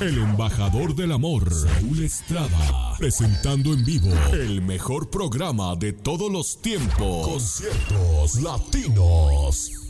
[0.00, 6.60] El embajador del amor, Saúl Estrada, presentando en vivo el mejor programa de todos los
[6.62, 7.26] tiempos.
[7.26, 9.87] Conciertos latinos.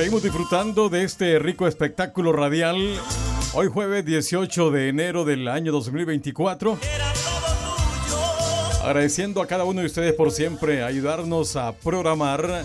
[0.00, 2.98] Seguimos disfrutando de este rico espectáculo radial.
[3.52, 6.78] Hoy jueves 18 de enero del año 2024.
[8.82, 12.64] Agradeciendo a cada uno de ustedes por siempre ayudarnos a programar.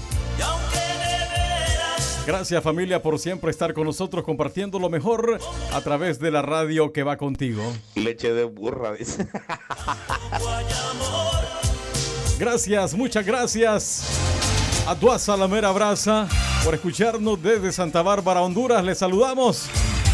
[2.26, 5.38] Gracias familia por siempre estar con nosotros compartiendo lo mejor
[5.74, 7.62] a través de la radio que va contigo.
[7.96, 9.28] Leche de burra, dice.
[12.40, 14.45] Gracias, muchas gracias
[14.88, 16.28] a La Mera Brasa
[16.64, 18.84] por escucharnos desde Santa Bárbara, Honduras.
[18.84, 19.66] Les saludamos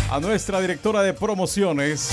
[0.10, 2.10] a nuestra directora de promociones.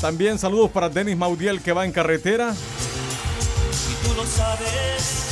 [0.00, 2.54] También saludos para Denis Maudiel que va en carretera.
[2.54, 5.24] Y tú lo sabes.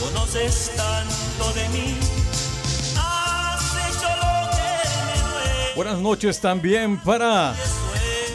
[0.00, 1.96] Conoces tanto de mí.
[2.96, 5.74] Has hecho lo que me duele.
[5.76, 7.54] Buenas noches también para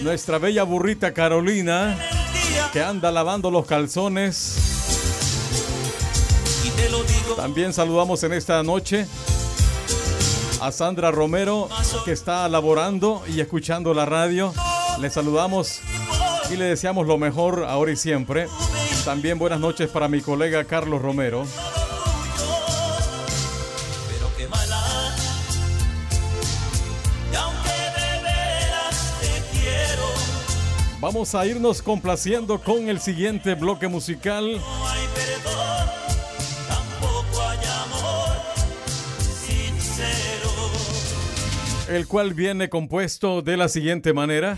[0.03, 1.97] nuestra bella burrita Carolina
[2.71, 4.57] que anda lavando los calzones.
[7.35, 9.07] También saludamos en esta noche
[10.61, 11.69] a Sandra Romero
[12.05, 14.53] que está laborando y escuchando la radio.
[14.99, 15.81] Le saludamos
[16.51, 18.47] y le deseamos lo mejor ahora y siempre.
[19.03, 21.45] También buenas noches para mi colega Carlos Romero.
[30.99, 34.61] Vamos a irnos complaciendo con el siguiente bloque musical.
[41.87, 44.57] el cual viene compuesto de la siguiente manera.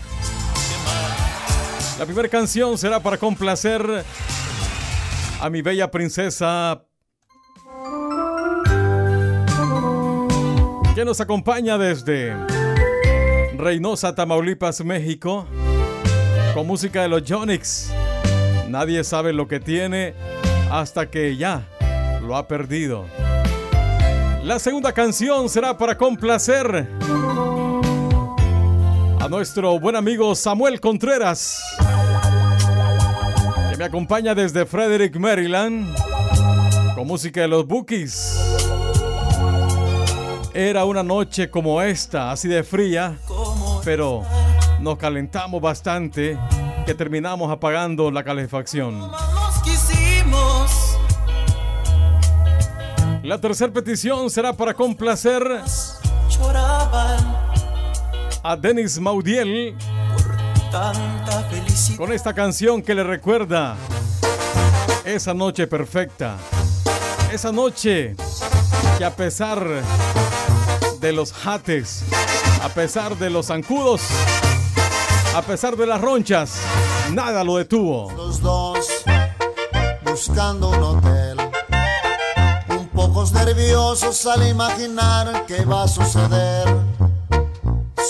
[1.98, 4.04] La primera canción será para complacer
[5.40, 6.84] a mi bella princesa
[10.94, 12.34] que nos acompaña desde
[13.56, 15.46] Reynosa, Tamaulipas, México,
[16.58, 17.88] con música de los Jonix.
[18.66, 20.14] Nadie sabe lo que tiene
[20.72, 21.62] hasta que ya
[22.20, 23.06] lo ha perdido.
[24.42, 26.88] La segunda canción será para complacer
[29.20, 31.62] a nuestro buen amigo Samuel Contreras,
[33.70, 35.94] que me acompaña desde Frederick, Maryland,
[36.96, 38.36] con música de los Bookies.
[40.52, 43.16] Era una noche como esta, así de fría,
[43.84, 44.24] pero
[44.80, 46.38] nos calentamos bastante
[46.86, 49.10] que terminamos apagando la calefacción.
[53.22, 55.42] La tercera petición será para complacer
[58.42, 59.76] a Denis Maudiel
[61.96, 63.76] con esta canción que le recuerda
[65.04, 66.36] esa noche perfecta.
[67.32, 68.14] Esa noche
[68.96, 69.66] que a pesar
[71.00, 72.04] de los jates,
[72.62, 74.02] a pesar de los zancudos,
[75.34, 76.60] a pesar de las ronchas,
[77.12, 78.10] nada lo detuvo.
[78.12, 78.86] Los dos
[80.04, 81.38] buscando un hotel.
[82.70, 86.66] Un poco nerviosos al imaginar qué va a suceder.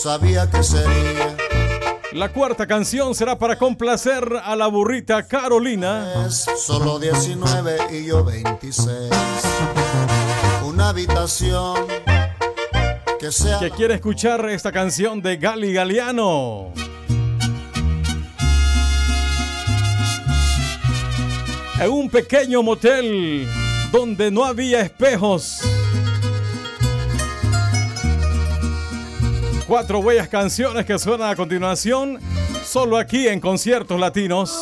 [0.03, 1.37] Sabía que sería.
[2.13, 6.25] La cuarta canción será para complacer a la burrita Carolina.
[6.27, 8.89] Es solo 19 y yo 26.
[10.65, 11.87] Una habitación
[13.21, 13.59] que sea.
[13.59, 16.73] Que quiere escuchar esta canción de Gali Galeano.
[21.81, 23.47] en un pequeño motel
[23.93, 25.61] donde no había espejos.
[29.67, 32.19] Cuatro bellas canciones que suenan a continuación,
[32.65, 34.59] solo aquí en conciertos latinos.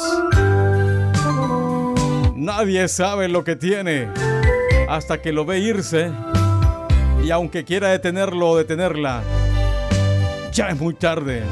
[2.35, 4.09] Nadie sabe lo que tiene
[4.89, 6.13] hasta que lo ve irse
[7.25, 9.23] y aunque quiera detenerlo o detenerla,
[10.53, 11.43] ya es muy tarde.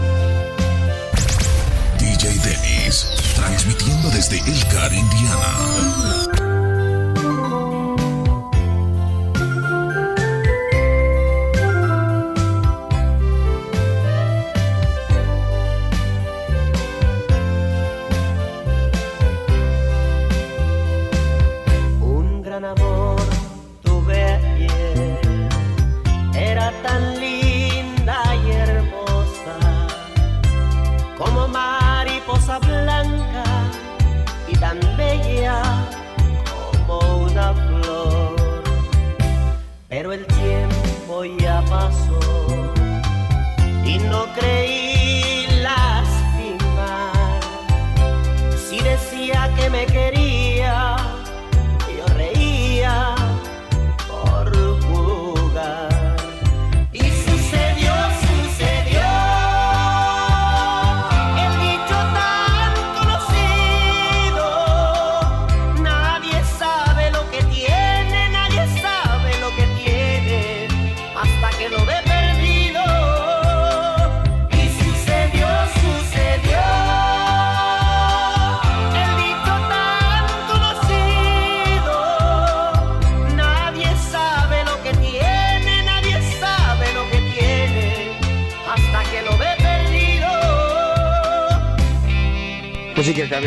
[4.14, 6.23] desde Elkhart, Indiana.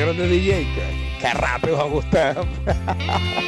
[0.07, 0.65] grande DJ,
[1.19, 3.43] que, rápido va a gustar.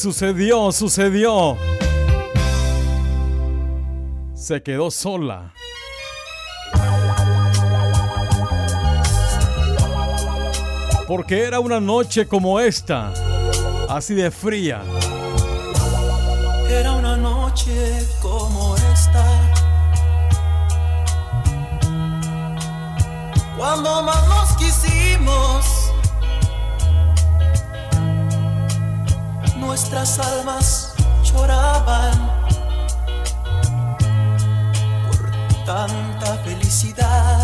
[0.00, 1.58] sucedió, sucedió.
[4.32, 5.52] Se quedó sola.
[11.06, 13.12] Porque era una noche como esta,
[13.90, 14.80] así de fría.
[16.70, 19.26] Era una noche como esta.
[23.58, 24.02] Cuando
[30.00, 32.18] las almas lloraban
[35.06, 35.30] por
[35.66, 37.39] tanta felicidad.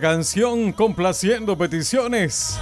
[0.00, 2.58] Canción complaciendo peticiones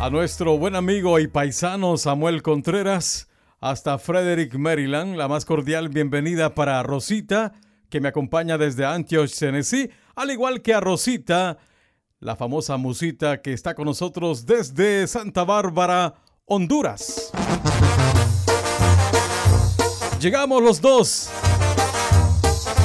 [0.00, 3.28] a nuestro buen amigo y paisano Samuel Contreras
[3.60, 5.16] hasta Frederick, Maryland.
[5.16, 7.52] La más cordial bienvenida para Rosita,
[7.90, 11.58] que me acompaña desde Antioch, Tennessee, al igual que a Rosita,
[12.20, 16.14] la famosa musita que está con nosotros desde Santa Bárbara,
[16.46, 17.32] Honduras.
[20.20, 21.30] Llegamos los dos.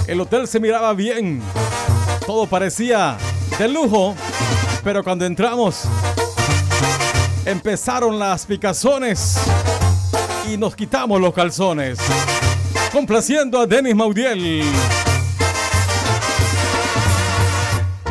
[0.07, 1.41] El hotel se miraba bien.
[2.25, 3.17] Todo parecía
[3.57, 4.15] de lujo.
[4.83, 5.83] Pero cuando entramos,
[7.45, 9.37] empezaron las picazones
[10.47, 11.97] y nos quitamos los calzones.
[12.91, 14.63] Complaciendo a Denis Maudiel.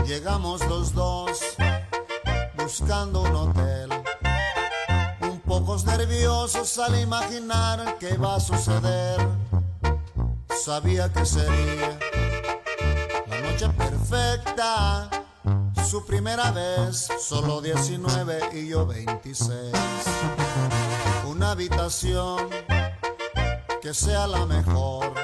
[0.07, 1.41] Llegamos los dos
[2.57, 3.91] buscando un hotel.
[5.23, 9.21] Un pocos nerviosos al imaginar qué va a suceder.
[10.65, 11.99] Sabía que sería
[13.29, 15.16] la noche perfecta.
[15.89, 19.73] Su primera vez, solo 19 y yo 26.
[21.29, 22.49] Una habitación
[23.81, 25.15] que sea la mejor.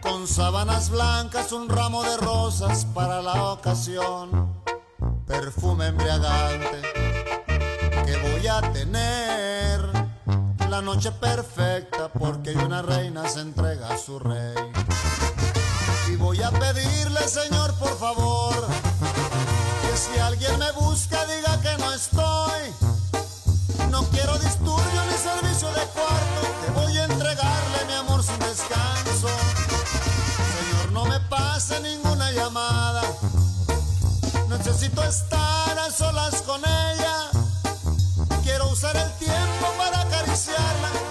[0.00, 4.62] Con sábanas blancas, un ramo de rosas para la ocasión.
[5.26, 6.82] Perfume embriagante
[8.06, 9.80] que voy a tener.
[10.70, 14.54] La noche perfecta porque una reina se entrega a su rey.
[16.10, 18.54] Y voy a pedirle, Señor, por favor,
[20.12, 22.62] si alguien me busca diga que no estoy.
[23.90, 29.28] No quiero disturbio ni servicio de cuarto, que voy a entregarle mi amor sin descanso.
[30.54, 33.02] Señor, no me pase ninguna llamada.
[34.48, 37.30] Necesito estar a solas con ella.
[38.42, 41.07] Quiero usar el tiempo para acariciarla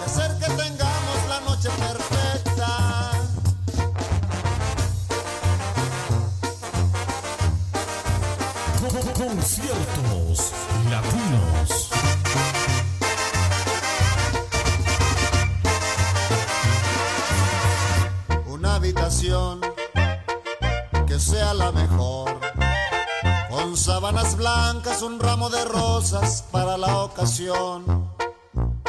[23.87, 28.11] sábanas blancas, un ramo de rosas para la ocasión.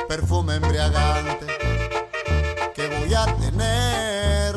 [0.09, 1.47] Perfume embriagante
[2.75, 4.57] que voy a tener.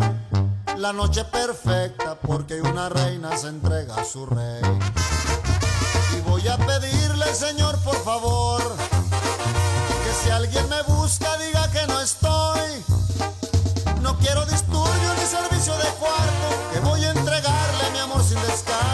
[0.77, 4.63] La noche perfecta porque una reina se entrega a su rey.
[6.17, 8.63] Y voy a pedirle, Señor, por favor,
[10.03, 12.83] que si alguien me busca diga que no estoy.
[14.01, 18.90] No quiero disturbio ni servicio de cuarto, que voy a entregarle mi amor sin descanso.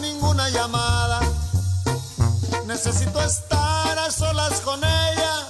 [0.00, 1.20] Ninguna llamada.
[2.66, 5.46] Necesito estar a solas con ella.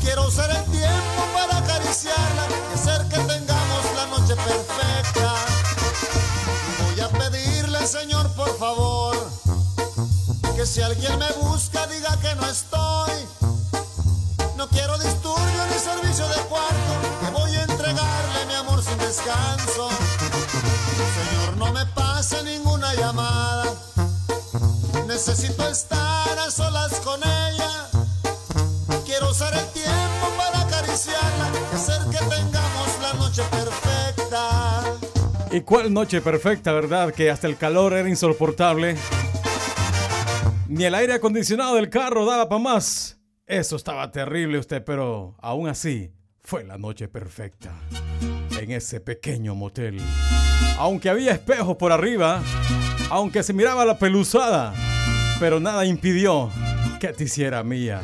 [0.00, 5.34] Quiero usar el tiempo para acariciarla y hacer que tengamos la noche perfecta.
[6.84, 9.16] Voy a pedirle, Señor, por favor,
[10.54, 13.12] que si alguien me busca diga que no estoy.
[14.56, 19.71] No quiero disturbio ni servicio de cuarto, que voy a entregarle mi amor sin descanso.
[25.32, 27.88] Necesito estar a solas con ella.
[29.06, 34.84] Quiero usar el tiempo para acariciarla y hacer que tengamos la noche perfecta.
[35.50, 37.14] ¿Y cuál noche perfecta, verdad?
[37.14, 38.98] Que hasta el calor era insoportable.
[40.68, 43.18] Ni el aire acondicionado del carro daba para más.
[43.46, 47.72] Eso estaba terrible usted, pero aún así fue la noche perfecta.
[48.60, 49.98] En ese pequeño motel.
[50.76, 52.42] Aunque había espejos por arriba,
[53.08, 54.74] aunque se miraba la peluzada,
[55.42, 56.52] pero nada impidió
[57.00, 58.00] que te hiciera mía.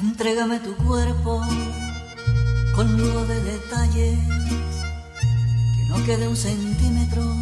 [0.00, 1.44] Entrégame tu cuerpo
[2.76, 4.18] con lujo de detalles,
[5.18, 7.34] que no quede un centímetro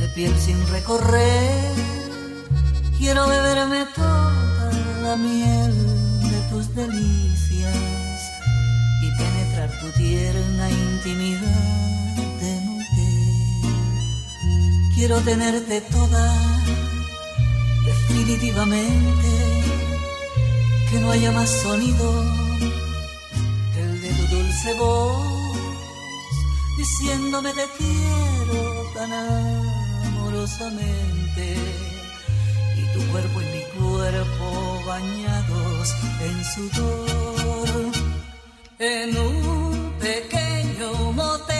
[0.00, 1.74] de piel sin recorrer.
[2.98, 4.72] Quiero beberme toda
[5.04, 5.72] la miel
[6.28, 7.41] de tus delicias
[9.68, 13.70] tu tierna intimidad de mujer.
[14.94, 16.62] Quiero tenerte toda
[17.84, 19.28] definitivamente
[20.90, 22.24] que no haya más sonido
[23.72, 25.32] que el de tu dulce voz
[26.76, 31.56] diciéndome te quiero tan amorosamente.
[32.76, 38.01] Y tu cuerpo y mi cuerpo bañados en sudor.
[38.78, 41.51] En un pequeño motel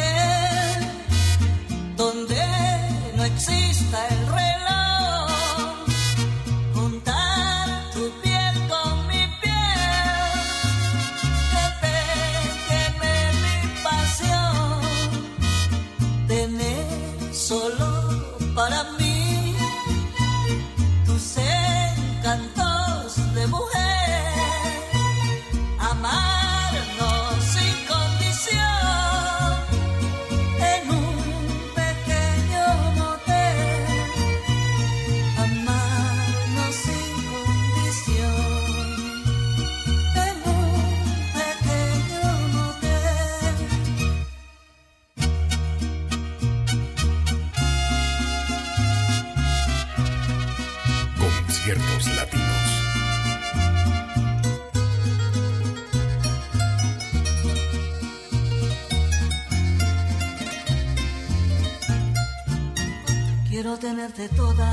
[63.72, 64.68] Quiero tenerte toda,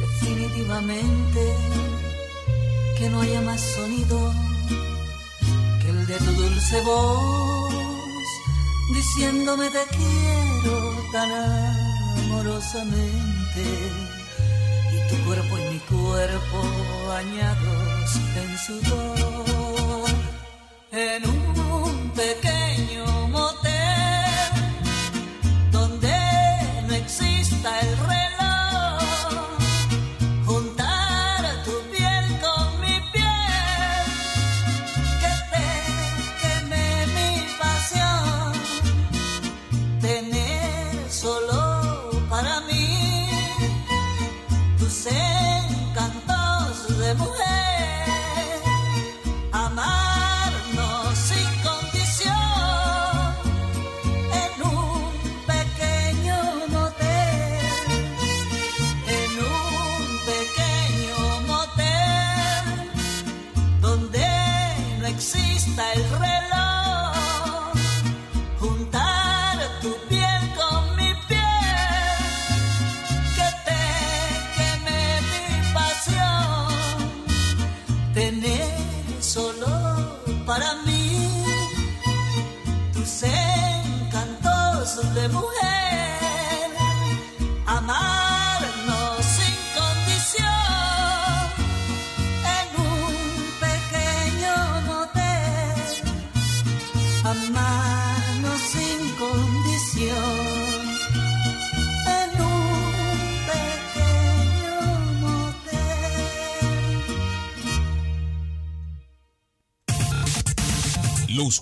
[0.00, 1.56] definitivamente,
[2.98, 4.34] que no haya más sonido
[5.80, 7.74] que el de tu dulce voz,
[8.92, 11.30] diciéndome te quiero tan
[12.18, 13.64] amorosamente,
[14.92, 16.62] y tu cuerpo y mi cuerpo
[17.08, 20.10] bañados en sudor,
[20.92, 23.57] en un pequeño motel
[27.68, 28.27] hasta el rey.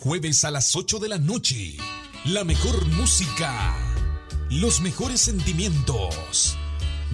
[0.06, 1.76] Jueves a las 8 de la noche.
[2.26, 3.76] La mejor música.
[4.50, 6.56] Los mejores sentimientos.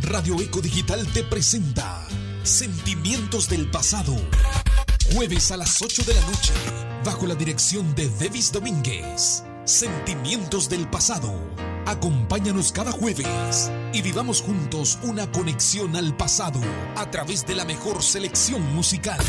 [0.02, 2.06] Radio Eco Digital te presenta
[2.42, 4.14] Sentimientos del Pasado.
[5.14, 6.52] Jueves a las 8 de la noche.
[7.02, 9.42] Bajo la dirección de Devis Domínguez.
[9.64, 11.32] Sentimientos del Pasado.
[11.86, 16.60] Acompáñanos cada jueves y vivamos juntos una conexión al pasado
[16.96, 19.20] a través de la mejor selección musical.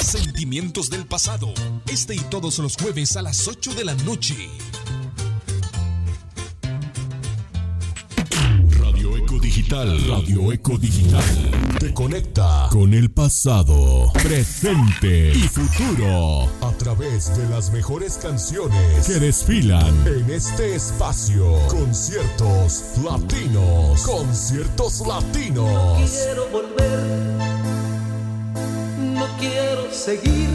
[0.00, 1.52] Sentimientos del pasado.
[1.88, 4.48] Este y todos los jueves a las 8 de la noche.
[9.68, 11.24] Radio Eco Digital.
[11.80, 16.48] Te conecta con el pasado, presente y futuro.
[16.60, 21.58] A través de las mejores canciones que desfilan en este espacio.
[21.68, 24.02] Conciertos latinos.
[24.02, 25.98] Conciertos latinos.
[26.10, 27.38] quiero volver,
[29.14, 30.48] no quiero seguir.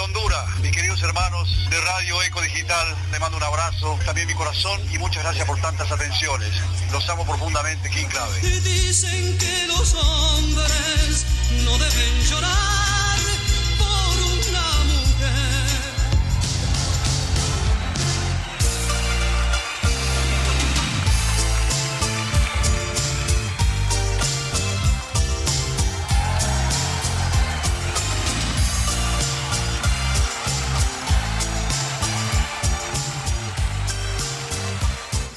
[0.00, 4.80] Honduras, mis queridos hermanos de Radio Eco Digital, les mando un abrazo, también mi corazón
[4.92, 6.50] y muchas gracias por tantas atenciones.
[6.92, 8.40] Los amo profundamente, King Clave.
[8.40, 11.26] Dicen que los hombres
[11.64, 12.97] no deben llorar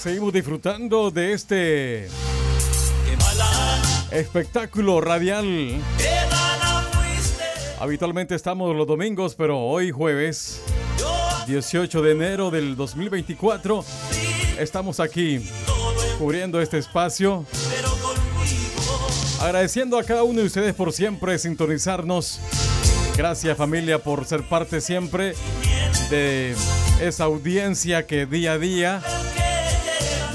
[0.01, 2.07] Seguimos disfrutando de este
[4.09, 5.79] espectáculo radial
[7.79, 10.59] Habitualmente estamos los domingos, pero hoy jueves
[11.45, 13.85] 18 de enero del 2024
[14.57, 15.47] estamos aquí
[16.17, 17.45] cubriendo este espacio.
[19.39, 22.39] Agradeciendo a cada uno de ustedes por siempre sintonizarnos.
[23.15, 25.35] Gracias familia por ser parte siempre
[26.09, 26.55] de
[26.99, 29.03] esa audiencia que día a día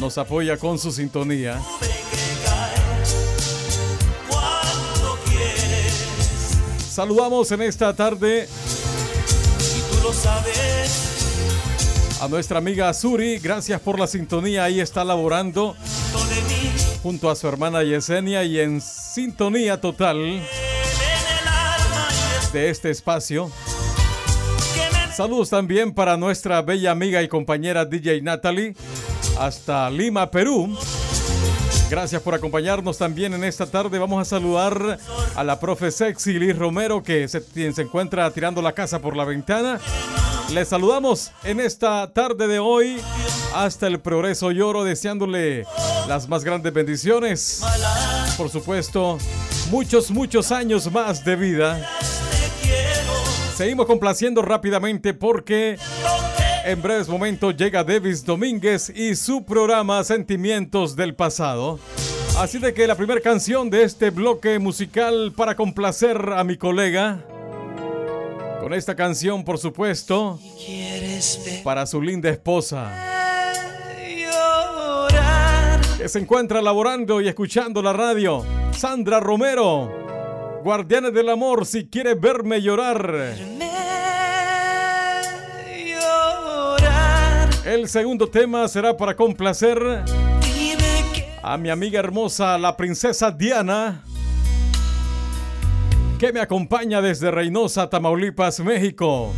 [0.00, 1.60] nos apoya con su sintonía.
[6.90, 8.48] Saludamos en esta tarde
[12.20, 13.38] a nuestra amiga Suri.
[13.38, 14.64] Gracias por la sintonía.
[14.64, 15.76] Ahí está laborando
[17.02, 20.42] junto a su hermana Yesenia y en sintonía total
[22.52, 23.50] de este espacio.
[25.14, 28.74] Saludos también para nuestra bella amiga y compañera DJ Natalie
[29.38, 30.76] hasta Lima, Perú.
[31.88, 33.98] Gracias por acompañarnos también en esta tarde.
[33.98, 34.98] Vamos a saludar
[35.34, 39.24] a la profe sexy Liz Romero que se, se encuentra tirando la casa por la
[39.24, 39.80] ventana.
[40.52, 43.00] Les saludamos en esta tarde de hoy
[43.54, 45.64] hasta el progreso lloro deseándole
[46.08, 47.62] las más grandes bendiciones.
[48.36, 49.18] Por supuesto,
[49.70, 51.90] muchos, muchos años más de vida.
[53.56, 55.78] Seguimos complaciendo rápidamente porque
[56.66, 61.78] en breves momentos llega Davis Domínguez y su programa Sentimientos del Pasado.
[62.38, 67.24] Así de que la primera canción de este bloque musical para complacer a mi colega.
[68.60, 70.40] Con esta canción, por supuesto,
[71.62, 72.92] para su linda esposa.
[75.96, 78.44] Que se encuentra laborando y escuchando la radio.
[78.72, 80.60] Sandra Romero.
[80.64, 83.36] Guardianes del Amor, si quieres verme llorar.
[87.66, 89.76] El segundo tema será para complacer
[91.42, 94.04] a mi amiga hermosa, la princesa Diana,
[96.20, 99.32] que me acompaña desde Reynosa, Tamaulipas, México.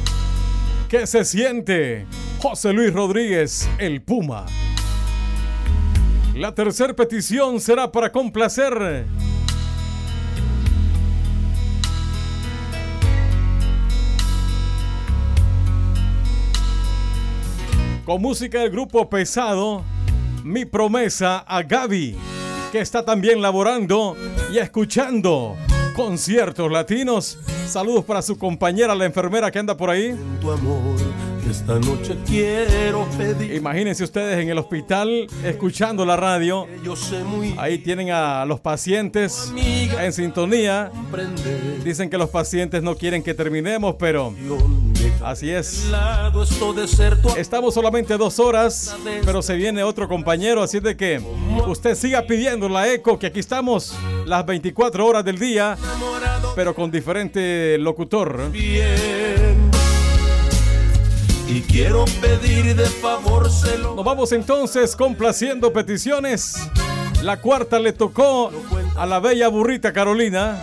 [0.90, 2.06] ¿Qué se siente?
[2.38, 4.44] José Luis Rodríguez, el Puma.
[6.34, 9.06] La tercera petición será para complacer
[18.08, 19.84] con música del grupo Pesado,
[20.42, 22.16] mi promesa a Gaby,
[22.72, 24.16] que está también laborando
[24.50, 25.58] y escuchando
[25.94, 27.38] conciertos latinos.
[27.66, 30.18] Saludos para su compañera, la enfermera que anda por ahí.
[31.50, 33.54] Esta noche quiero pedir.
[33.54, 36.66] Imagínense ustedes en el hospital escuchando la radio.
[37.56, 40.90] Ahí tienen a los pacientes en sintonía.
[41.84, 44.34] Dicen que los pacientes no quieren que terminemos, pero
[45.22, 45.90] así es.
[47.36, 51.20] Estamos solamente dos horas, pero se viene otro compañero, así de que
[51.66, 53.96] usted siga pidiendo la eco, que aquí estamos
[54.26, 55.76] las 24 horas del día,
[56.54, 58.50] pero con diferente locutor.
[58.50, 59.77] bien.
[61.48, 66.56] Y quiero pedir de favor se lo Nos vamos entonces complaciendo peticiones.
[67.22, 68.50] La cuarta le tocó
[68.96, 70.62] a la bella burrita Carolina.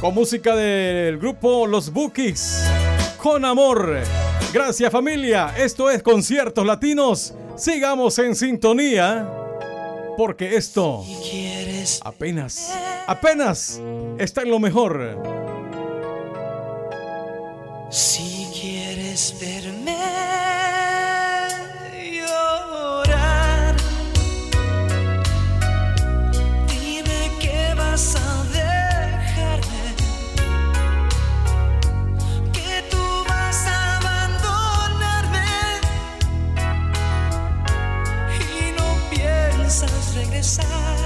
[0.00, 2.64] Con música del grupo Los Bookies.
[3.20, 3.98] Con amor.
[4.52, 5.54] Gracias familia.
[5.58, 7.34] Esto es Conciertos Latinos.
[7.56, 9.28] Sigamos en sintonía.
[10.16, 11.04] Porque esto
[12.04, 12.72] apenas,
[13.06, 13.80] apenas
[14.18, 15.16] está en lo mejor.
[17.90, 18.27] Si
[19.18, 19.98] quieres verme
[22.20, 23.74] llorar,
[26.68, 29.94] dime que vas a dejarme,
[32.52, 35.48] que tú vas a abandonarme.
[38.60, 40.97] Y no piensas regresar.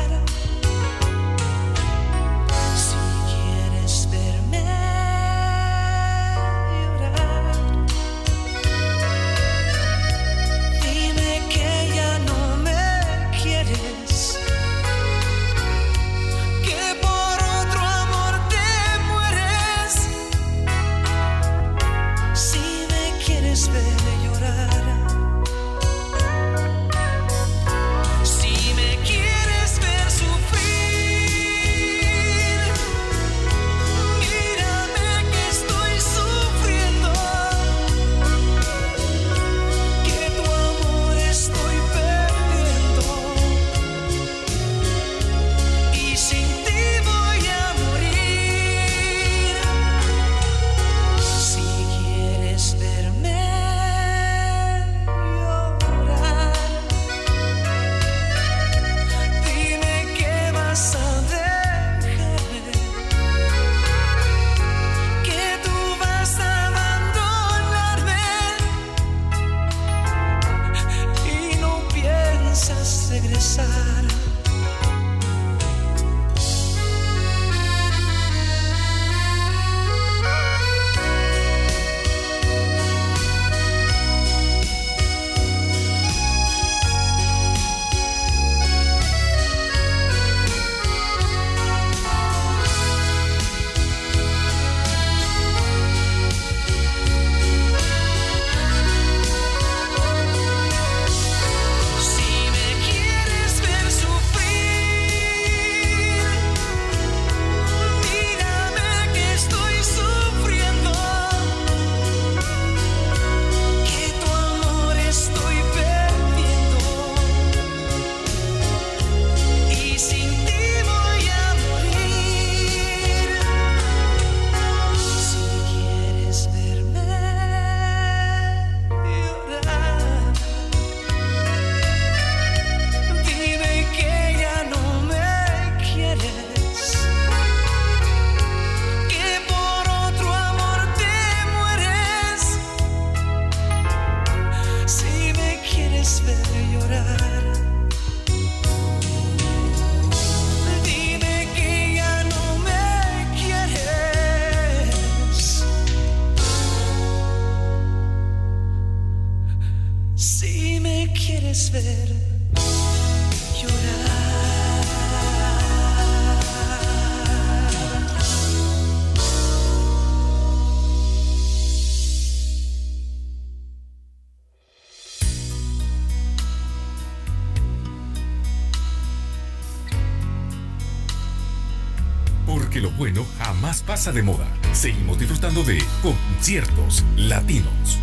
[184.11, 184.49] De moda.
[184.73, 188.02] Seguimos disfrutando de conciertos latinos.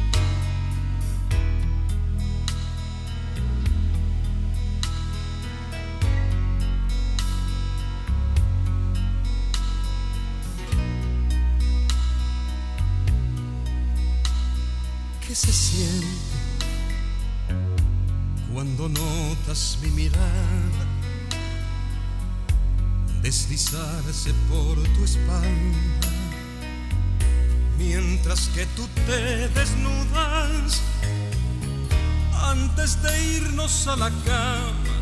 [33.69, 34.97] A la cama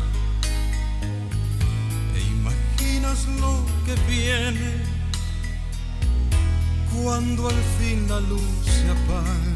[2.14, 4.84] e imaginas lo que viene
[6.92, 9.54] cuando al fin la luz se apaga.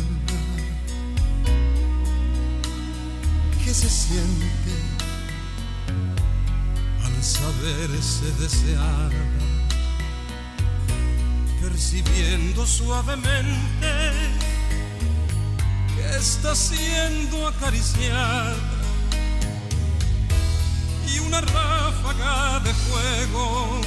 [3.62, 4.76] ¿Qué se siente
[7.04, 9.24] al saberse deseada?
[11.60, 13.92] Percibiendo suavemente
[15.94, 18.81] que está siendo acariciada
[21.32, 23.80] una ráfaga de fuego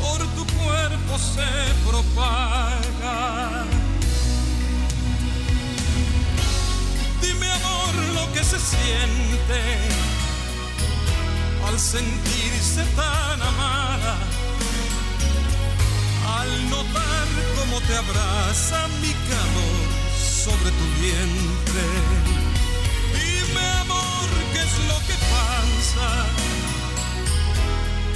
[0.00, 1.50] por tu cuerpo se
[1.88, 3.64] propaga.
[7.20, 9.60] Dime amor lo que se siente
[11.68, 14.16] al sentirse tan amada,
[16.38, 19.82] al notar cómo te abraza mi calor
[20.18, 22.31] sobre tu vientre.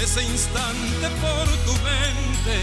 [0.06, 2.56] Ese instante por tu mente.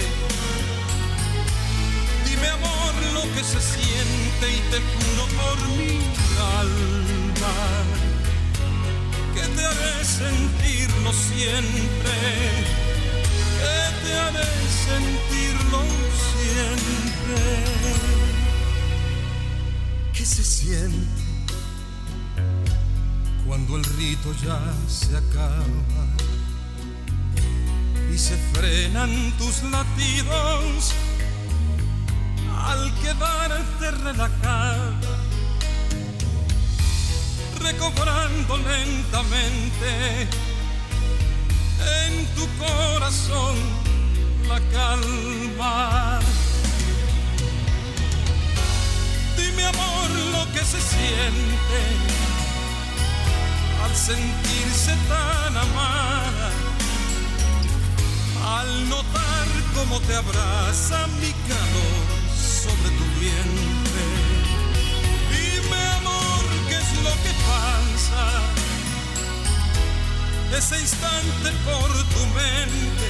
[2.26, 6.00] Dime amor lo que se siente y te juro por mi
[6.60, 7.58] alma
[9.36, 12.18] que te haré sentirlo siempre,
[13.60, 14.52] que te haré
[14.88, 15.82] sentirlo
[16.30, 17.42] siempre.
[20.14, 21.23] ¿Qué se siente
[23.48, 25.64] cuando el rito ya se acaba?
[28.14, 30.94] y se frenan tus latidos
[32.66, 35.18] al quedarte relajada,
[37.60, 40.28] recobrando lentamente
[42.06, 43.56] en tu corazón
[44.48, 46.20] la calma.
[49.36, 52.23] Dime amor lo que se siente
[53.96, 56.50] sentirse tan amada
[58.58, 62.04] al notar cómo te abraza mi calor
[62.36, 64.04] sobre tu vientre.
[65.32, 68.24] Dime amor, ¿qué es lo que pasa?
[70.58, 73.08] Ese instante por tu mente.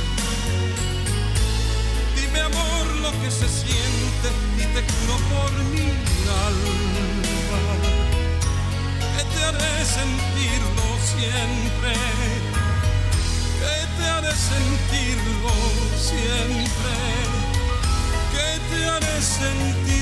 [2.15, 4.27] Dime amor lo que se siente
[4.57, 5.89] y te juro por mi
[6.47, 6.92] alma
[9.15, 11.93] que te haré sentirlo siempre
[13.63, 15.53] que te haré sentirlo
[15.97, 16.95] siempre,
[18.33, 19.93] que te haré sentirlo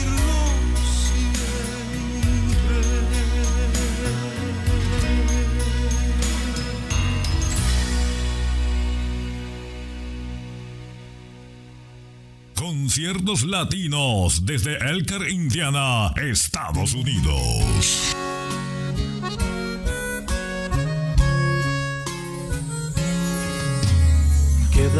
[12.55, 18.15] Conciertos latinos desde Elker, Indiana, Estados Unidos.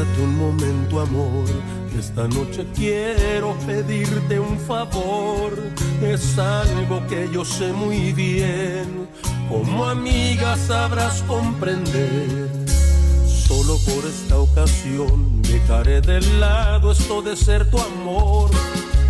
[0.02, 1.45] Quédate un momento, amor.
[1.95, 5.53] Esta noche quiero pedirte un favor.
[6.02, 9.07] Es algo que yo sé muy bien.
[9.48, 12.49] Como amiga sabrás comprender.
[13.28, 18.49] Solo por esta ocasión dejaré de lado esto de ser tu amor.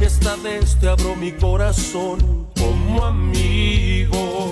[0.01, 4.51] Esta vez te abro mi corazón como amigo.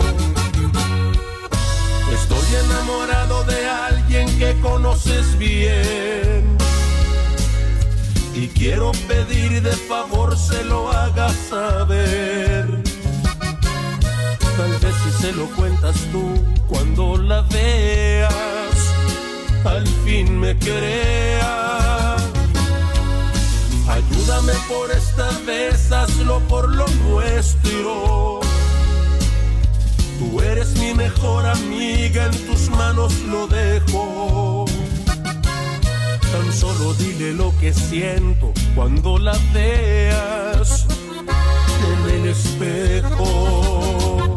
[2.13, 6.57] Estoy enamorado de alguien que conoces bien.
[8.33, 12.65] Y quiero pedir de favor se lo hagas saber.
[14.57, 16.33] Tal vez si se lo cuentas tú
[16.67, 18.77] cuando la veas,
[19.63, 22.15] al fin me crea.
[23.87, 28.48] Ayúdame por esta vez, hazlo por lo nuestro.
[30.19, 34.65] Tú eres mi mejor amiga, en tus manos lo dejo.
[36.31, 40.85] Tan solo dile lo que siento cuando la veas
[41.91, 44.35] en el espejo.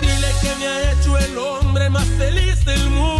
[0.00, 3.15] Dile que me ha hecho el hombre más feliz del mundo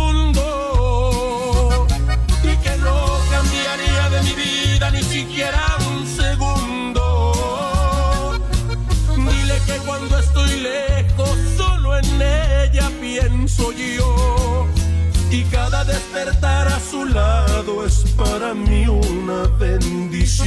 [13.68, 20.47] Y cada despertar a su lado es para mí una bendición.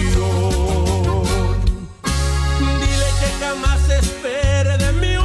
[2.79, 5.18] Dile que jamás espere de mí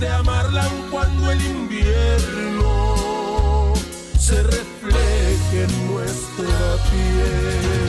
[0.00, 2.94] de amarla aun cuando el invierno
[4.18, 7.87] se refleje en nuestra piel.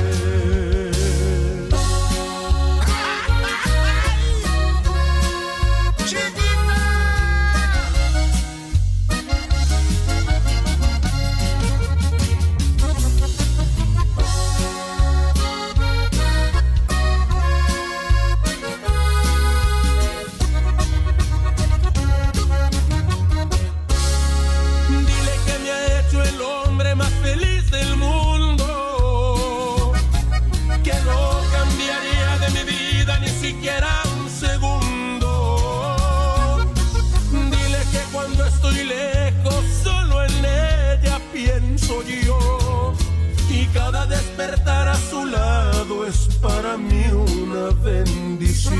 [46.41, 48.75] Para mí una bendición.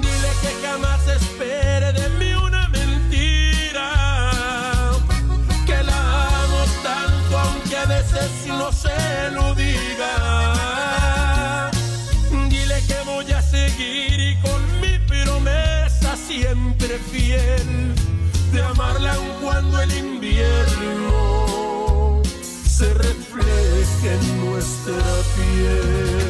[0.00, 3.90] Dile que jamás espere de mí una mentira.
[5.66, 10.12] Que la amo tanto aunque a veces no se lo diga.
[12.48, 17.94] Dile que voy a seguir y con mi promesa siempre fiel
[18.52, 20.75] de amarla aun cuando el invierno
[24.12, 24.94] en nuestra
[25.34, 26.25] piel.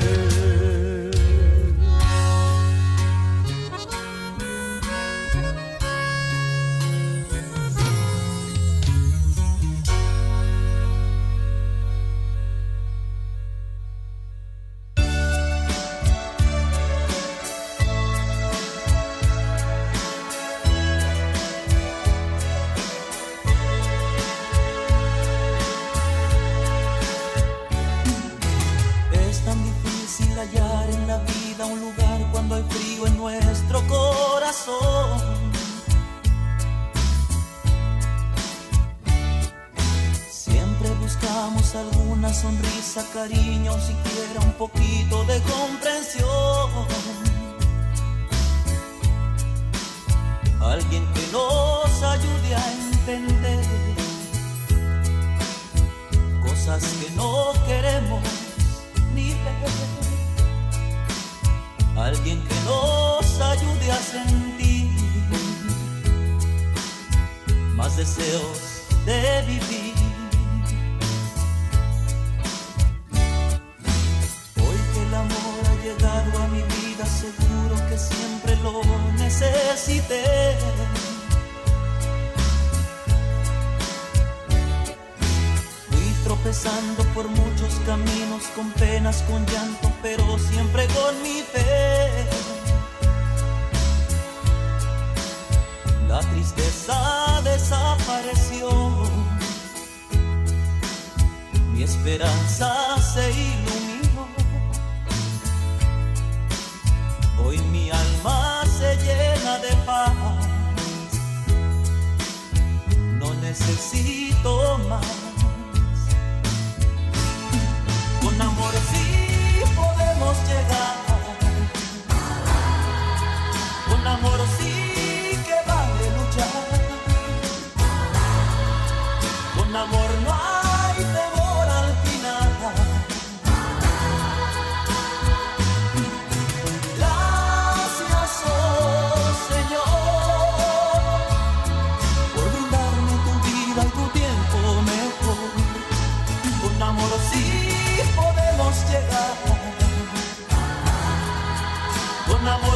[41.76, 46.70] Alguna sonrisa, cariño, siquiera un poquito de comprensión.
[50.60, 53.64] Alguien que nos ayude a entender
[56.42, 58.22] cosas que no queremos
[59.14, 59.72] ni ver.
[61.96, 64.90] Alguien que nos ayude a sentir
[67.76, 68.58] más deseos
[69.04, 69.85] de vivir.
[79.76, 80.00] Fui
[86.24, 92.10] tropezando por muchos caminos, con penas, con llanto, pero siempre con mi fe.
[96.08, 98.70] La tristeza desapareció,
[101.74, 103.65] mi esperanza se iluminó.
[113.66, 114.15] No necesito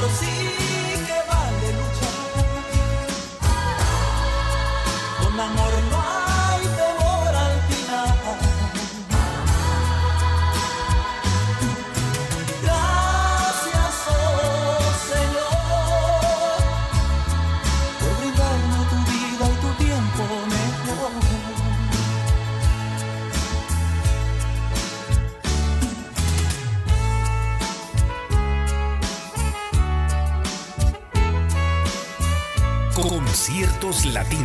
[0.01, 0.39] amor sí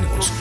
[0.07, 0.35] Conciertos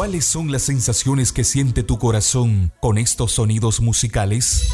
[0.00, 4.66] ¿Cuáles son las sensaciones que siente tu corazón con estos sonidos musicales?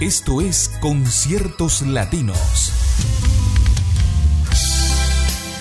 [0.00, 2.72] Esto es Conciertos Latinos.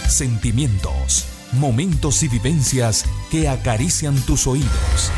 [0.08, 5.12] Sentimientos, momentos y vivencias que acarician tus oídos.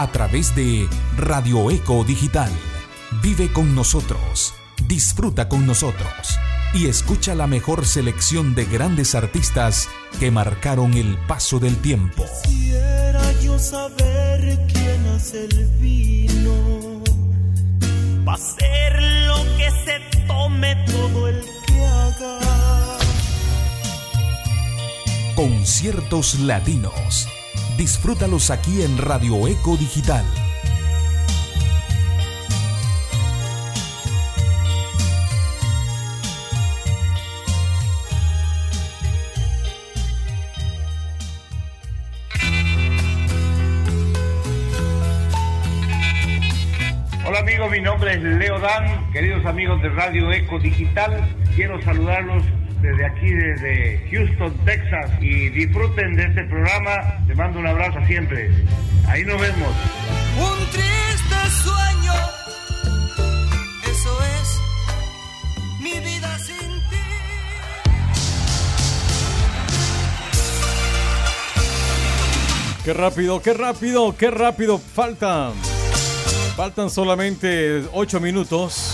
[0.00, 2.50] A través de Radio Eco Digital.
[3.22, 4.54] Vive con nosotros,
[4.88, 6.38] disfruta con nosotros
[6.72, 12.24] y escucha la mejor selección de grandes artistas que marcaron el paso del tiempo.
[12.44, 17.04] Quisiera yo saber quién hace el vino.
[18.26, 22.38] Va a ser lo que se tome todo el que haga.
[25.36, 27.28] Conciertos latinos.
[27.80, 30.22] Disfrútalos aquí en Radio Eco Digital.
[47.26, 52.44] Hola amigos, mi nombre es Leo Dan, queridos amigos de Radio Eco Digital, quiero saludarlos
[52.80, 58.50] desde aquí, desde Houston, Texas, y disfruten de este programa, te mando un abrazo siempre,
[59.06, 59.68] ahí nos vemos.
[60.38, 62.14] Un triste sueño,
[63.90, 64.60] eso es
[65.80, 66.96] mi vida sin ti.
[72.84, 74.78] Qué rápido, qué rápido, qué rápido.
[74.78, 75.52] Faltan.
[76.56, 78.89] Faltan solamente 8 minutos.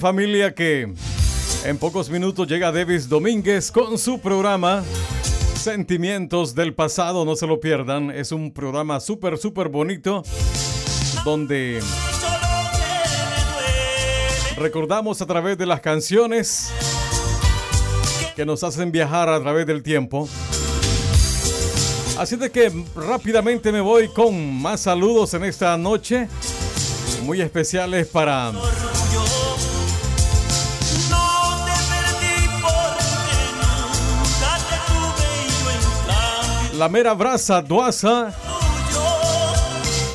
[0.00, 0.90] Familia que
[1.66, 4.82] en pocos minutos llega Davis Domínguez con su programa
[5.56, 8.10] Sentimientos del pasado, no se lo pierdan.
[8.10, 10.22] Es un programa súper, súper bonito
[11.22, 11.82] donde
[14.56, 16.72] recordamos a través de las canciones
[18.34, 20.26] que nos hacen viajar a través del tiempo.
[22.18, 26.26] Así de que rápidamente me voy con más saludos en esta noche,
[27.22, 28.50] muy especiales para
[36.80, 38.32] la mera brasa Duasa,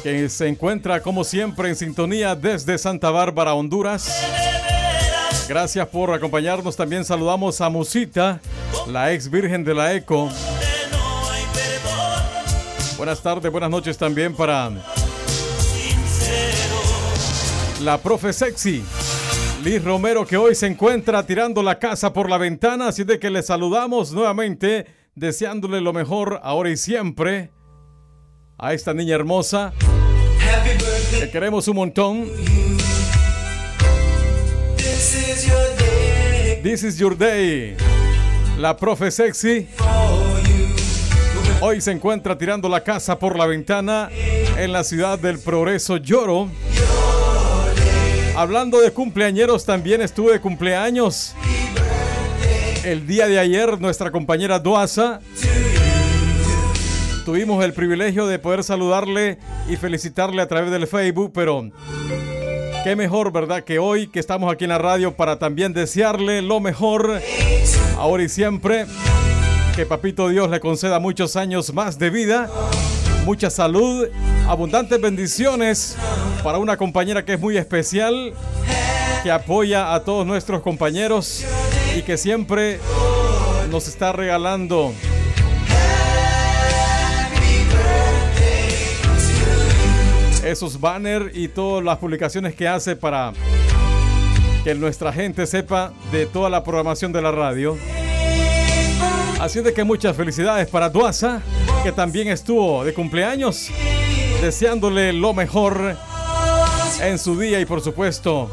[0.02, 4.12] que se encuentra como siempre en sintonía desde Santa Bárbara, Honduras.
[5.48, 6.76] Gracias por acompañarnos.
[6.76, 8.40] También saludamos a Musita,
[8.88, 10.28] la ex virgen de la Eco.
[12.98, 14.72] Buenas tardes, buenas noches también para
[17.80, 18.84] la profe sexy.
[19.64, 23.30] Liz Romero que hoy se encuentra tirando la casa por la ventana, así de que
[23.30, 27.52] le saludamos nuevamente, deseándole lo mejor ahora y siempre
[28.58, 29.74] a esta niña hermosa.
[31.20, 32.30] Que queremos un montón.
[36.62, 37.78] This is your day.
[38.58, 39.68] La profe sexy.
[41.62, 44.10] Hoy se encuentra tirando la casa por la ventana
[44.58, 46.50] en la ciudad del Progreso Lloro.
[48.36, 51.34] Hablando de cumpleañeros, también estuve de cumpleaños.
[52.86, 55.20] El día de ayer, nuestra compañera Duasa.
[57.26, 61.72] Tuvimos el privilegio de poder saludarle y felicitarle a través del Facebook, pero
[62.84, 63.64] qué mejor, ¿verdad?
[63.64, 67.20] Que hoy que estamos aquí en la radio para también desearle lo mejor,
[67.98, 68.86] ahora y siempre.
[69.76, 72.52] Que Papito Dios le conceda muchos años más de vida,
[73.26, 74.08] mucha salud,
[74.48, 75.98] abundantes bendiciones
[76.44, 78.36] para una compañera que es muy especial,
[79.24, 81.44] que apoya a todos nuestros compañeros
[81.96, 82.80] y que siempre
[83.72, 84.94] nos está regalando
[90.44, 93.32] esos banners y todas las publicaciones que hace para
[94.64, 97.78] que nuestra gente sepa de toda la programación de la radio.
[99.40, 101.42] Así de que muchas felicidades para Duasa,
[101.84, 103.70] que también estuvo de cumpleaños,
[104.42, 105.96] deseándole lo mejor
[107.02, 108.50] en su día y por supuesto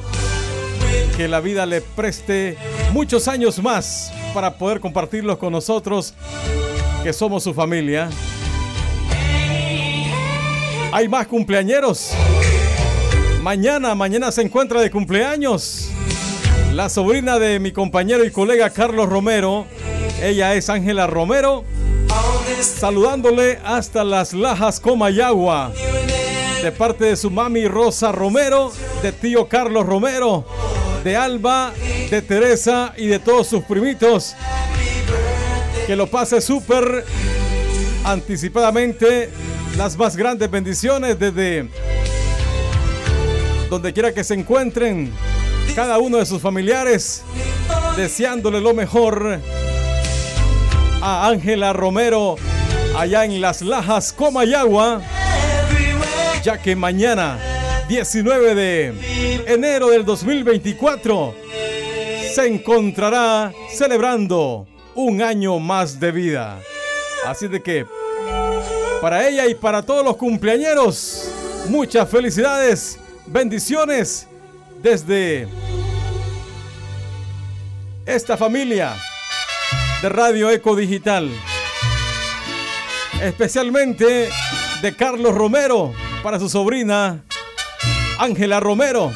[1.16, 2.56] que la vida le preste
[2.92, 6.14] muchos años más para poder compartirlos con nosotros,
[7.02, 8.08] que somos su familia.
[10.92, 12.12] Hay más cumpleañeros.
[13.42, 15.88] Mañana, mañana se encuentra de cumpleaños
[16.72, 19.66] la sobrina de mi compañero y colega Carlos Romero.
[20.22, 21.64] Ella es Ángela Romero.
[22.60, 25.72] Saludándole hasta las Lajas Comayagua.
[26.62, 28.70] De parte de su mami Rosa Romero,
[29.02, 30.46] de tío Carlos Romero,
[31.04, 31.72] de Alba,
[32.10, 34.34] de Teresa y de todos sus primitos.
[35.86, 37.04] Que lo pase súper
[38.04, 39.30] anticipadamente
[39.76, 41.68] las más grandes bendiciones desde
[43.70, 45.12] donde quiera que se encuentren
[45.74, 47.22] cada uno de sus familiares,
[47.96, 49.40] deseándole lo mejor
[51.00, 52.36] a Ángela Romero
[52.96, 55.00] allá en Las Lajas, Comayagua,
[56.42, 57.38] ya que mañana,
[57.88, 61.34] 19 de enero del 2024,
[62.34, 66.60] se encontrará celebrando un año más de vida.
[67.26, 67.86] Así de que
[69.00, 71.30] para ella y para todos los cumpleañeros,
[71.68, 74.26] muchas felicidades, bendiciones
[74.82, 75.48] desde
[78.06, 78.94] esta familia
[80.00, 81.30] de Radio Eco Digital.
[83.20, 84.28] Especialmente
[84.80, 85.92] de Carlos Romero
[86.22, 87.24] para su sobrina
[88.18, 89.12] Ángela Romero.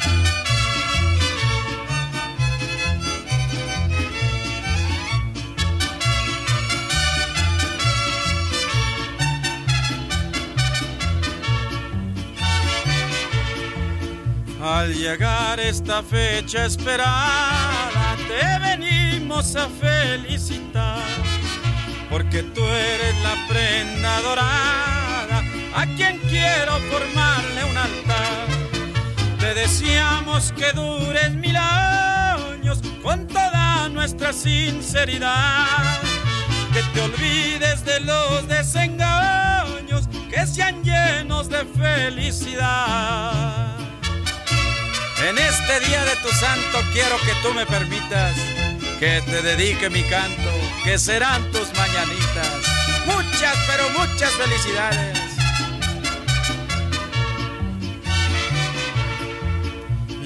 [14.62, 21.04] Al llegar esta fecha esperada, te venimos a felicitar,
[22.10, 25.42] porque tú eres la prenda dorada
[25.74, 28.55] a quien quiero formarle un altar.
[29.46, 36.00] Te deseamos que dures mil años con toda nuestra sinceridad,
[36.72, 43.76] que te olvides de los desengaños, que sean llenos de felicidad.
[45.28, 48.34] En este día de tu santo quiero que tú me permitas
[48.98, 50.50] que te dedique mi canto,
[50.82, 52.62] que serán tus mañanitas.
[53.06, 55.25] Muchas, pero muchas felicidades.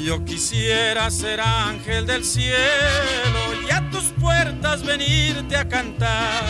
[0.05, 2.51] Yo quisiera ser ángel del cielo
[3.69, 6.43] y a tus puertas venirte a cantar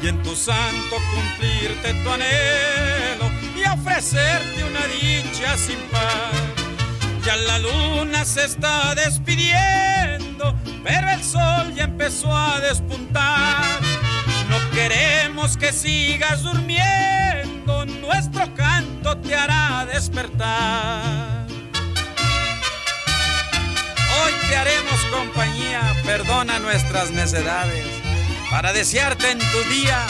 [0.00, 6.32] y en tu santo cumplirte tu anhelo y ofrecerte una dicha sin par.
[7.26, 13.80] Ya la luna se está despidiendo, pero el sol ya empezó a despuntar.
[14.48, 21.49] No queremos que sigas durmiendo, nuestro canto te hará despertar.
[24.50, 27.86] Te haremos compañía, perdona nuestras necedades,
[28.50, 30.04] para desearte en tu día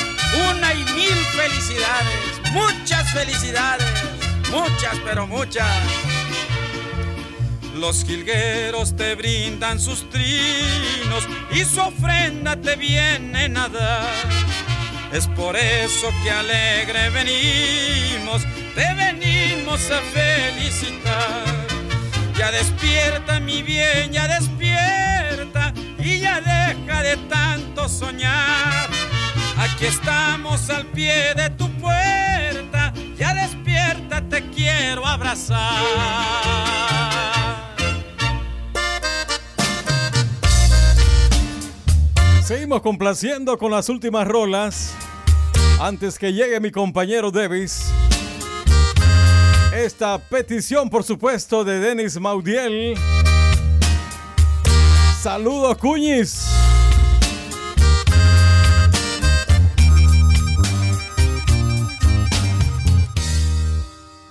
[0.51, 3.87] una y mil felicidades, muchas felicidades,
[4.51, 5.69] muchas, pero muchas.
[7.75, 14.09] Los jilgueros te brindan sus trinos y su ofrenda te vienen a dar.
[15.13, 18.43] Es por eso que alegre venimos,
[18.75, 21.70] te venimos a felicitar.
[22.41, 28.89] Ya despierta mi bien, ya despierta y ya deja de tanto soñar.
[29.59, 35.85] Aquí estamos al pie de tu puerta, ya despierta, te quiero abrazar.
[42.43, 44.95] Seguimos complaciendo con las últimas rolas.
[45.79, 47.93] Antes que llegue mi compañero Davis.
[49.73, 52.99] Esta petición, por supuesto, de Denis Maudiel.
[55.23, 56.47] Saludos, Cuñis.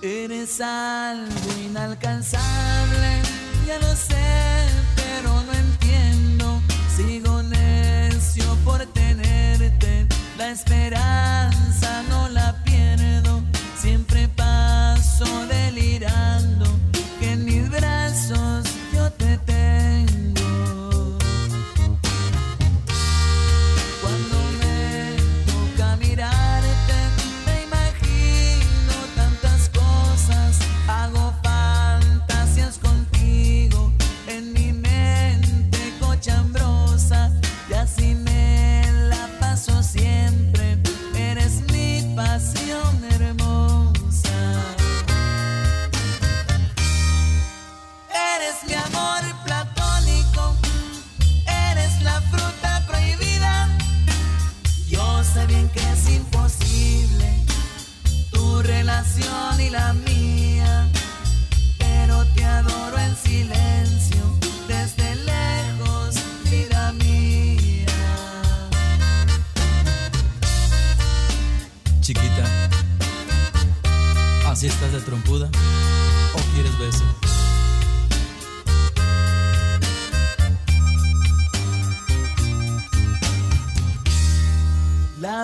[0.02, 1.30] Eres algo
[1.64, 3.22] inalcanzable,
[3.66, 6.60] ya lo sé, pero no entiendo.
[6.94, 10.06] Sigo necio por tenerte,
[10.36, 12.29] la esperanza no.
[13.80, 16.66] Siempre paso delirando,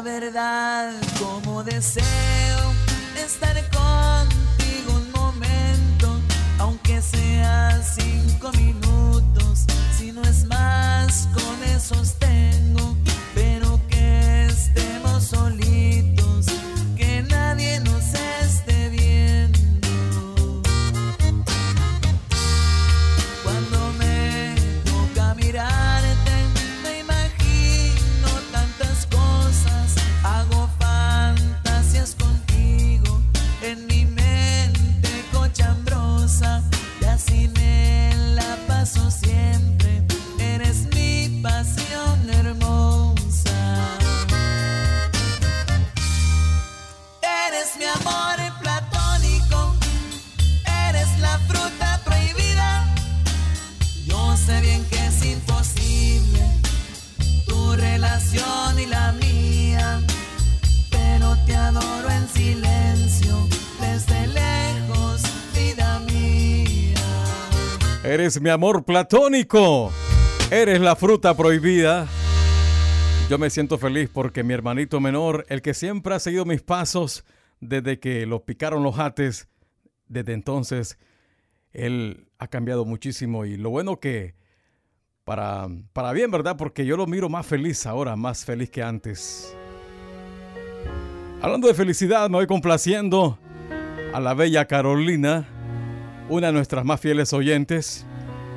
[0.03, 2.05] Verdad, como deseo
[3.17, 6.21] estar contigo un momento,
[6.59, 9.65] aunque sea cinco minutos,
[9.97, 12.13] si no es más, con esos
[68.17, 69.93] Eres mi amor platónico.
[70.51, 72.09] Eres la fruta prohibida.
[73.29, 77.27] Yo me siento feliz porque mi hermanito menor, el que siempre ha seguido mis pasos
[77.61, 79.51] desde que lo picaron los jates,
[80.09, 80.99] desde entonces,
[81.73, 84.35] él ha cambiado muchísimo y lo bueno que
[85.25, 86.57] para, para bien, ¿verdad?
[86.57, 89.55] Porque yo lo miro más feliz ahora, más feliz que antes.
[91.43, 93.39] Hablando de felicidad, me voy complaciendo
[94.15, 95.47] a la bella Carolina,
[96.29, 98.06] una de nuestras más fieles oyentes,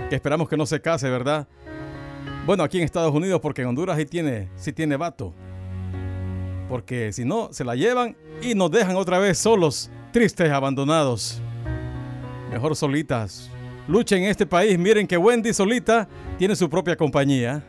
[0.10, 1.48] que esperamos que no se case, ¿verdad?
[2.45, 5.34] Bueno, aquí en Estados Unidos, porque en Honduras sí tiene, sí tiene vato.
[6.68, 11.40] Porque si no, se la llevan y nos dejan otra vez solos, tristes, abandonados.
[12.52, 13.49] Mejor solitas.
[13.88, 14.77] Luchen en este país.
[14.77, 16.07] Miren que Wendy solita
[16.38, 17.64] tiene su propia compañía.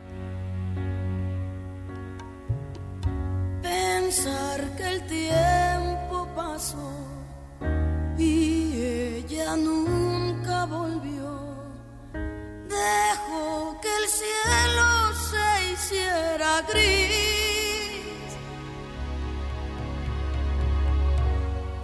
[12.81, 14.89] Dejó que el cielo
[15.29, 18.31] se hiciera gris.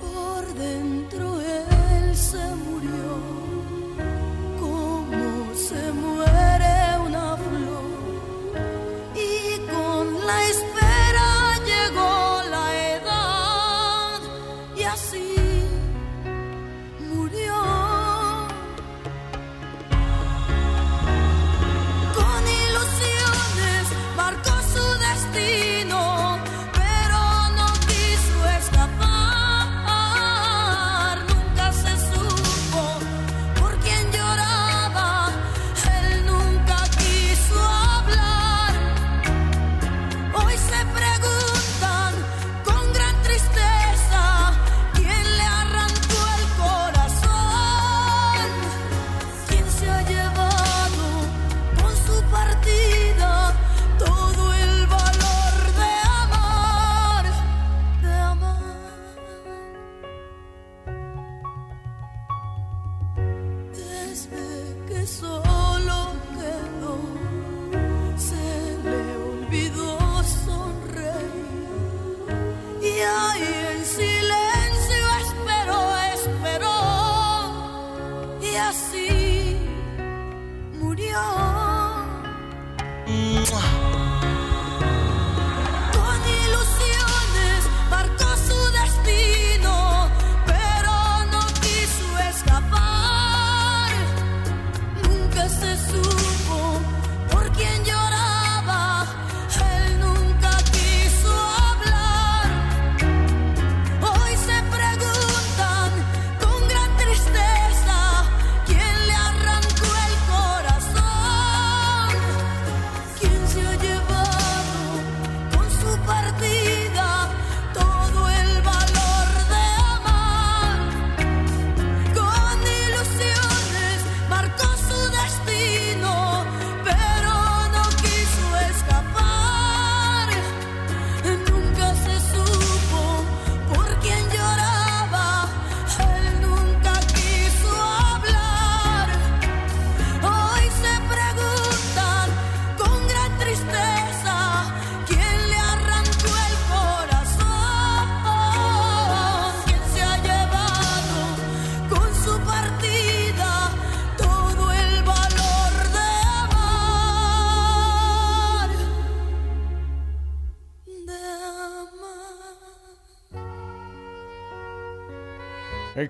[0.00, 3.08] Por dentro él se murió
[4.58, 6.55] como se muere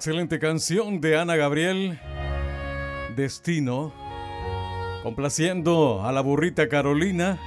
[0.07, 1.99] Excelente canción de Ana Gabriel,
[3.17, 3.93] Destino,
[5.03, 7.41] complaciendo a la burrita Carolina,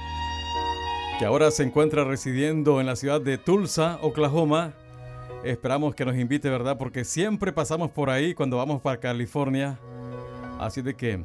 [1.18, 4.74] que ahora se encuentra residiendo en la ciudad de Tulsa, Oklahoma.
[5.42, 6.76] Esperamos que nos invite, ¿verdad?
[6.76, 9.78] Porque siempre pasamos por ahí cuando vamos para California.
[10.58, 11.18] Así de que,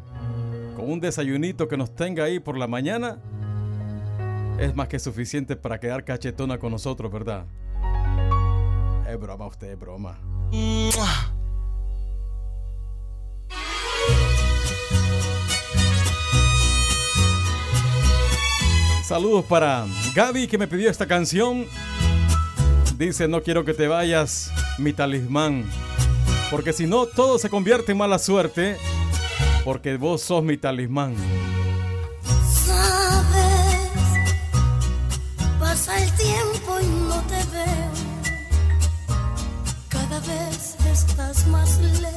[0.78, 3.20] con un desayunito que nos tenga ahí por la mañana,
[4.58, 7.46] es más que suficiente para quedar cachetona con nosotros, ¿verdad?
[9.06, 10.18] Es broma usted, es broma.
[19.04, 19.86] Saludos para
[20.16, 21.68] Gaby que me pidió esta canción.
[22.98, 25.64] Dice, no quiero que te vayas, mi talismán.
[26.50, 28.78] Porque si no, todo se convierte en mala suerte.
[29.64, 31.16] Porque vos sos mi talismán.
[41.46, 42.15] Estás más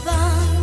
[0.00, 0.59] ese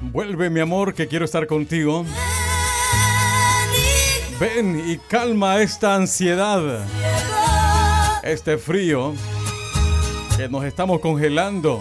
[0.00, 2.04] Vuelve, mi amor, que quiero estar contigo.
[4.40, 6.84] Ven y calma esta ansiedad,
[8.24, 9.14] este frío,
[10.36, 11.80] que nos estamos congelando.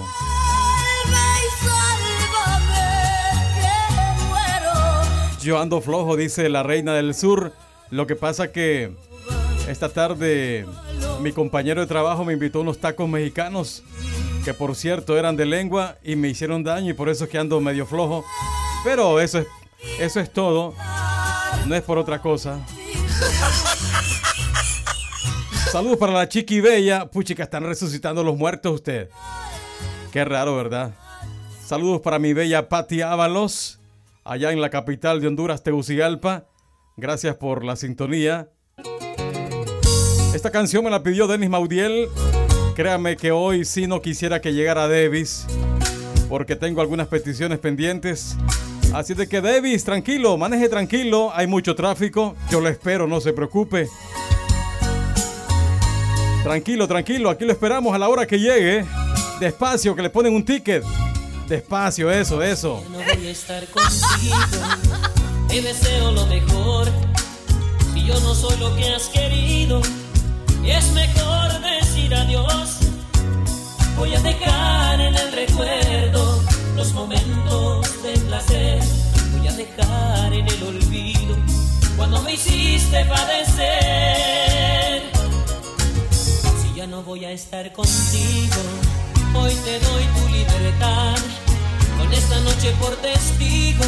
[5.42, 7.54] Yo ando flojo, dice la reina del sur.
[7.90, 8.92] Lo que pasa que
[9.68, 10.66] Esta tarde
[11.22, 13.84] mi compañero de trabajo me invitó a unos tacos mexicanos
[14.44, 17.38] que por cierto eran de lengua y me hicieron daño y por eso es que
[17.38, 18.26] ando medio flojo.
[18.84, 19.48] Pero eso es,
[20.00, 20.74] eso es todo.
[21.68, 22.60] No es por otra cosa.
[25.72, 27.06] Saludos para la chiqui bella.
[27.10, 29.10] Puchica, están resucitando los muertos usted.
[30.12, 30.96] Qué raro, ¿verdad?
[31.64, 33.80] Saludos para mi bella Patti Ábalos,
[34.24, 36.48] allá en la capital de Honduras, Tegucigalpa.
[36.98, 38.50] Gracias por la sintonía.
[40.34, 42.08] Esta canción me la pidió Denis Maudiel.
[42.80, 45.46] Créame que hoy sí no quisiera que llegara Davis,
[46.30, 48.38] porque tengo algunas peticiones pendientes.
[48.94, 52.38] Así de que Davis, tranquilo, maneje tranquilo, hay mucho tráfico.
[52.50, 53.90] Yo lo espero, no se preocupe.
[56.42, 58.86] Tranquilo, tranquilo, aquí lo esperamos a la hora que llegue.
[59.42, 60.82] Despacio, que le ponen un ticket.
[61.50, 62.82] Despacio, eso, eso.
[62.90, 64.38] No voy a estar contigo,
[65.50, 66.88] deseo lo mejor.
[67.94, 69.82] Si yo no soy lo que has querido,
[70.64, 71.19] es mejor.
[74.00, 76.42] Voy a dejar en el recuerdo
[76.78, 78.80] los momentos de placer.
[79.34, 81.36] Voy a dejar en el olvido
[81.98, 85.04] cuando me hiciste padecer.
[86.62, 88.62] Si ya no voy a estar contigo,
[89.36, 91.18] hoy te doy tu libertad.
[91.98, 93.84] Con esta noche por testigo,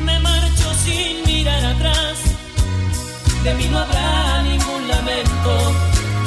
[0.00, 2.16] me marcho sin mirar atrás.
[3.44, 5.74] De mí no habrá ningún lamento,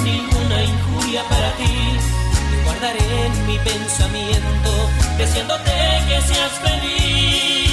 [0.03, 2.27] ninguna injuria para ti.
[2.68, 5.72] Guardaré en mi pensamiento, deseándote
[6.10, 7.66] que seas feliz.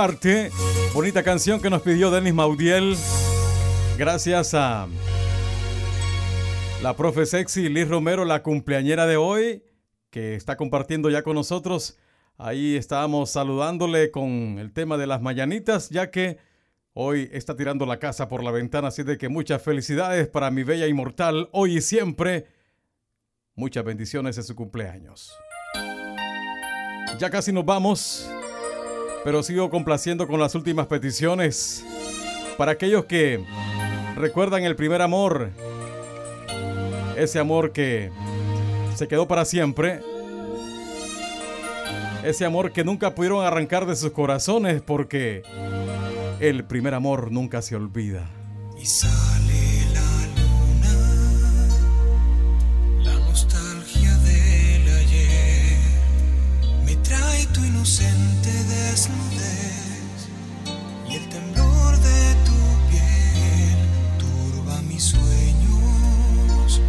[0.00, 0.50] Dejarte.
[0.94, 2.96] Bonita canción que nos pidió Denis Maudiel.
[3.98, 4.88] Gracias a
[6.82, 9.62] la profe sexy Liz Romero, la cumpleañera de hoy,
[10.08, 11.98] que está compartiendo ya con nosotros.
[12.38, 16.38] Ahí estábamos saludándole con el tema de las mañanitas, ya que
[16.94, 18.88] hoy está tirando la casa por la ventana.
[18.88, 22.46] Así de que muchas felicidades para mi bella inmortal, hoy y siempre.
[23.54, 25.30] Muchas bendiciones en su cumpleaños.
[27.18, 28.30] Ya casi nos vamos,
[29.24, 31.84] pero sigo complaciendo con las últimas peticiones.
[32.56, 33.44] Para aquellos que
[34.16, 35.50] recuerdan el primer amor,
[37.16, 38.10] ese amor que
[38.94, 40.00] se quedó para siempre,
[42.22, 45.42] ese amor que nunca pudieron arrancar de sus corazones porque
[46.40, 48.30] el primer amor nunca se olvida.
[48.78, 50.94] Y sale la luna,
[53.04, 55.78] la nostalgia del ayer
[56.84, 58.59] me trae tu inocente
[58.90, 60.28] desnudez
[61.08, 62.58] y el temblor de tu
[62.90, 63.78] piel
[64.18, 66.80] turba mis sueños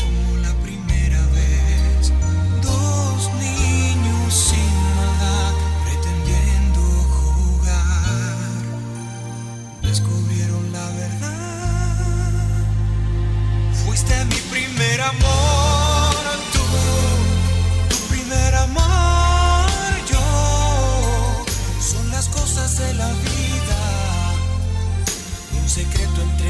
[0.00, 2.12] como la primera vez.
[2.60, 5.54] Dos niños sin maldad
[5.84, 6.80] pretendiendo
[7.16, 8.62] jugar.
[9.82, 12.66] Descubrieron la verdad.
[13.84, 15.45] Fuiste mi primer amor,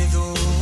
[0.06, 0.55] miedo.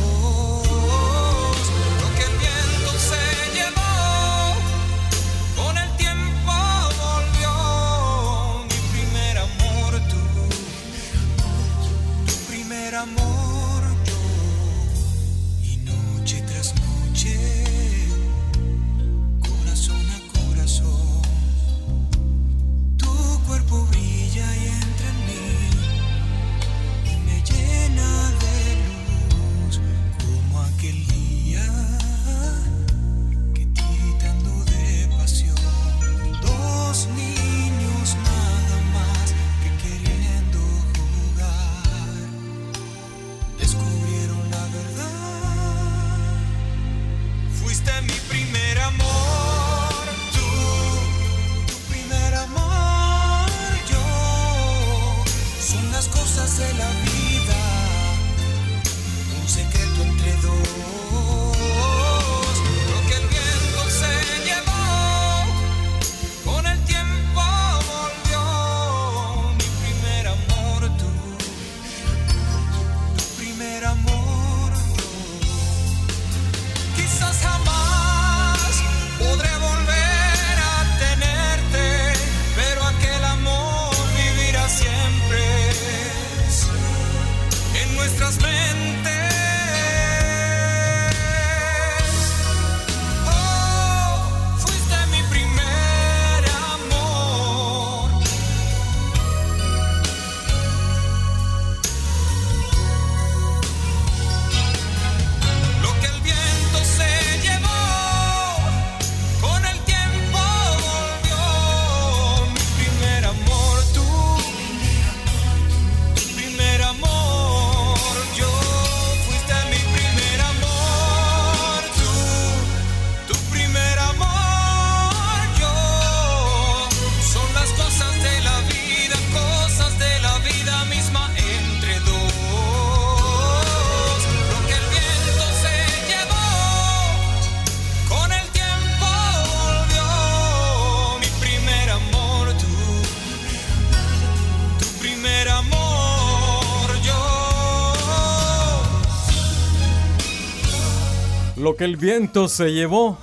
[151.85, 153.17] El viento se llevó,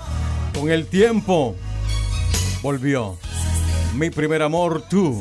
[0.54, 1.56] con el tiempo
[2.62, 3.18] volvió.
[3.96, 5.20] Mi primer amor, tú.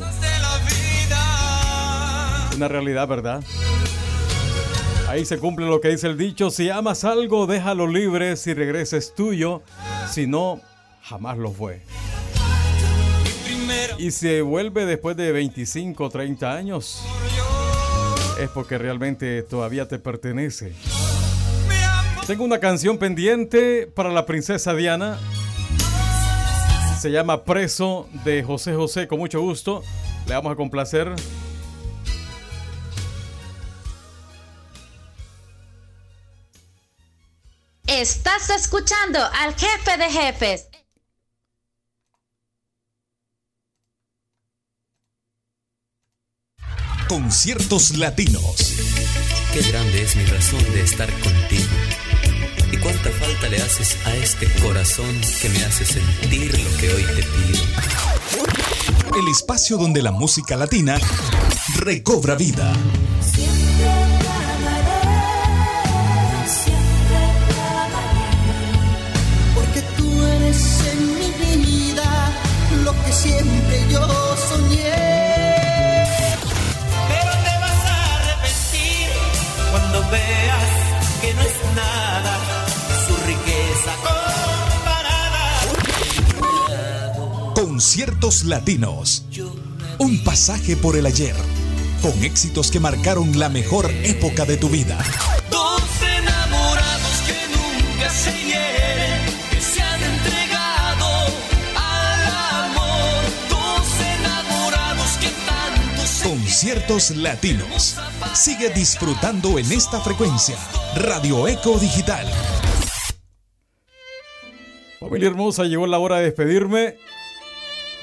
[2.56, 3.42] Una realidad, ¿verdad?
[5.08, 9.12] Ahí se cumple lo que dice el dicho, si amas algo, déjalo libre, si regreses
[9.12, 9.62] tuyo,
[10.08, 10.60] si no,
[11.02, 11.82] jamás lo fue.
[13.98, 17.02] Y si vuelve después de 25 o 30 años,
[18.40, 20.72] es porque realmente todavía te pertenece.
[22.26, 25.18] Tengo una canción pendiente para la princesa Diana.
[27.00, 29.82] Se llama Preso de José José, con mucho gusto.
[30.28, 31.12] Le vamos a complacer.
[37.88, 40.71] Estás escuchando al jefe de jefes.
[47.12, 48.72] Conciertos latinos.
[49.52, 51.68] Qué grande es mi razón de estar contigo.
[52.72, 57.02] Y cuánta falta le haces a este corazón que me hace sentir lo que hoy
[57.02, 57.60] te pido.
[59.20, 60.98] El espacio donde la música latina
[61.80, 62.72] recobra vida.
[87.82, 89.24] Conciertos latinos.
[89.98, 91.34] Un pasaje por el ayer.
[92.00, 94.96] Con éxitos que marcaron la mejor época de tu vida.
[95.50, 101.08] Dos enamorados que nunca se hieren, que se han entregado
[101.74, 103.24] al amor.
[103.50, 107.96] Dos enamorados que tanto se Conciertos latinos.
[108.32, 110.56] Sigue disfrutando en esta frecuencia.
[110.94, 112.30] Radio Eco Digital.
[115.00, 116.96] Familia hermosa, llegó la hora de despedirme.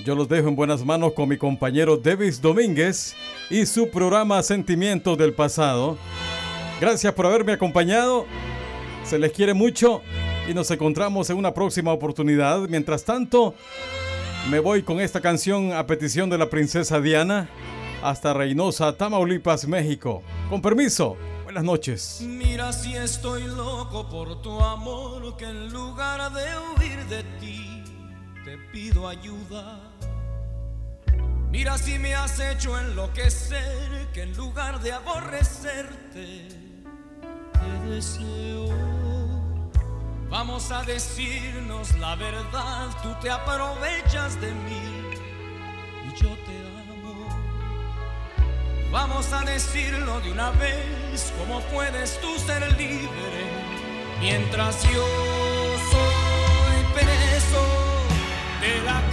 [0.05, 3.15] Yo los dejo en buenas manos con mi compañero Davis Domínguez
[3.49, 5.97] y su programa Sentimientos del Pasado.
[6.79, 8.25] Gracias por haberme acompañado.
[9.03, 10.01] Se les quiere mucho
[10.49, 12.59] y nos encontramos en una próxima oportunidad.
[12.69, 13.55] Mientras tanto,
[14.49, 17.49] me voy con esta canción a petición de la princesa Diana
[18.01, 20.23] hasta Reynosa, Tamaulipas, México.
[20.49, 22.21] Con permiso, buenas noches.
[22.25, 26.45] Mira si estoy loco por tu amor, que en lugar de
[26.77, 27.83] huir de ti,
[28.45, 29.88] te pido ayuda.
[31.51, 36.47] Mira si me has hecho enloquecer, que en lugar de aborrecerte,
[37.53, 38.69] te deseo.
[40.29, 45.17] Vamos a decirnos la verdad, tú te aprovechas de mí
[46.05, 47.27] y yo te amo.
[48.91, 53.69] Vamos a decirlo de una vez, ¿cómo puedes tú ser libre
[54.19, 55.05] mientras yo
[55.91, 57.63] soy preso
[58.61, 59.08] de la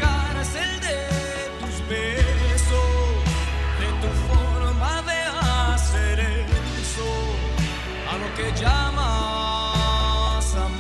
[8.37, 10.77] que llamas amor?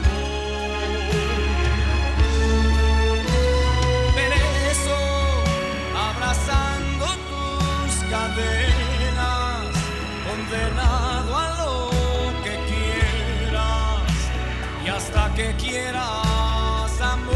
[4.14, 5.00] Preso,
[6.08, 9.74] abrazando tus cadenas,
[10.26, 11.74] condenado a lo
[12.44, 14.12] que quieras
[14.84, 17.34] y hasta que quieras amor.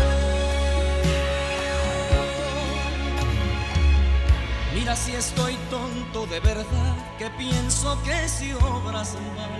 [4.74, 9.59] Mira si estoy tonto de verdad, que pienso que si obras mal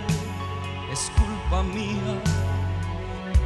[0.91, 2.21] es culpa mía.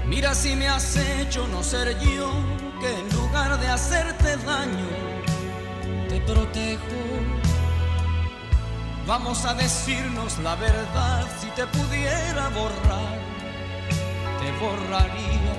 [0.06, 2.32] Mira si me has hecho no ser yo,
[2.80, 4.90] que en lugar de hacerte daño,
[6.10, 6.82] te protejo.
[9.08, 13.20] Vamos a decirnos la verdad, si te pudiera borrar,
[14.40, 15.56] te borraría.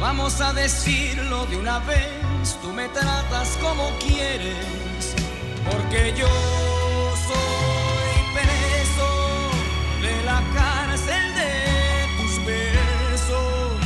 [0.00, 5.14] Vamos a decirlo de una vez, tú me tratas como quieres,
[5.70, 6.28] porque yo
[7.26, 7.67] soy
[10.38, 11.52] la cárcel de
[12.16, 13.80] tus besos,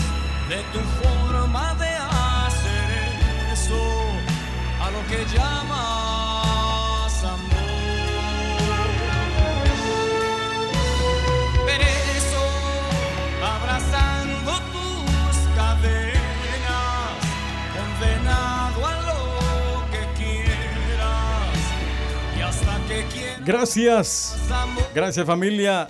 [0.49, 2.89] de tu forma de hacer
[3.53, 3.83] eso,
[4.81, 7.61] a lo que llamas amor.
[11.65, 12.45] Preso,
[13.55, 17.19] abrazando tus cadenas,
[17.77, 19.21] condenado a lo
[19.91, 21.57] que quieras
[22.37, 23.45] y hasta que quieras.
[23.45, 24.37] Gracias.
[24.95, 25.89] Gracias familia.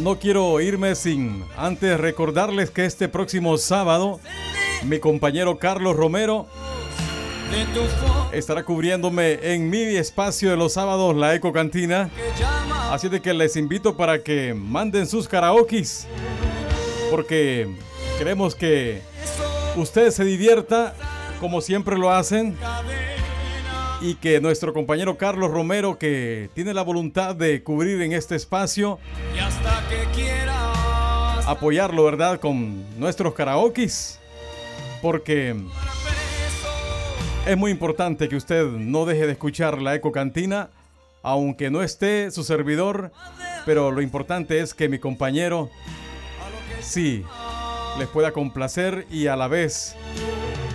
[0.00, 4.18] No quiero irme sin antes recordarles que este próximo sábado
[4.84, 6.46] mi compañero Carlos Romero
[8.32, 12.08] estará cubriéndome en mi espacio de los sábados, la Eco Cantina.
[12.90, 16.06] Así de que les invito para que manden sus karaokis.
[17.10, 17.68] Porque
[18.16, 19.02] queremos que
[19.76, 20.94] usted se divierta
[21.40, 22.56] como siempre lo hacen.
[24.00, 28.98] Y que nuestro compañero Carlos Romero, que tiene la voluntad de cubrir en este espacio,
[29.34, 32.40] y hasta que quieras apoyarlo, ¿verdad?
[32.40, 34.18] Con nuestros karaokis.
[35.02, 35.54] Porque
[37.46, 40.70] es muy importante que usted no deje de escuchar la Eco Cantina,
[41.22, 43.12] aunque no esté su servidor,
[43.66, 45.70] pero lo importante es que mi compañero
[46.80, 47.24] sí
[47.98, 49.96] les pueda complacer y a la vez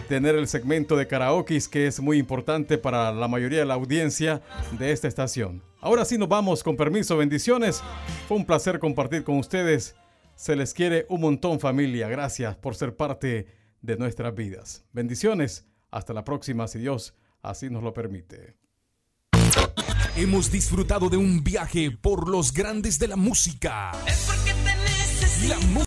[0.08, 4.42] tener el segmento de karaoke que es muy importante para la mayoría de la audiencia
[4.78, 5.64] de esta estación.
[5.82, 7.82] Ahora sí nos vamos, con permiso, bendiciones.
[8.28, 9.96] Fue un placer compartir con ustedes.
[10.36, 12.08] Se les quiere un montón familia.
[12.08, 13.48] Gracias por ser parte
[13.82, 14.84] de nuestras vidas.
[14.92, 15.66] Bendiciones.
[15.92, 18.56] Hasta la próxima, si Dios así nos lo permite.
[20.18, 23.92] Hemos disfrutado de un viaje por los grandes de la música.
[25.48, 25.84] La mu-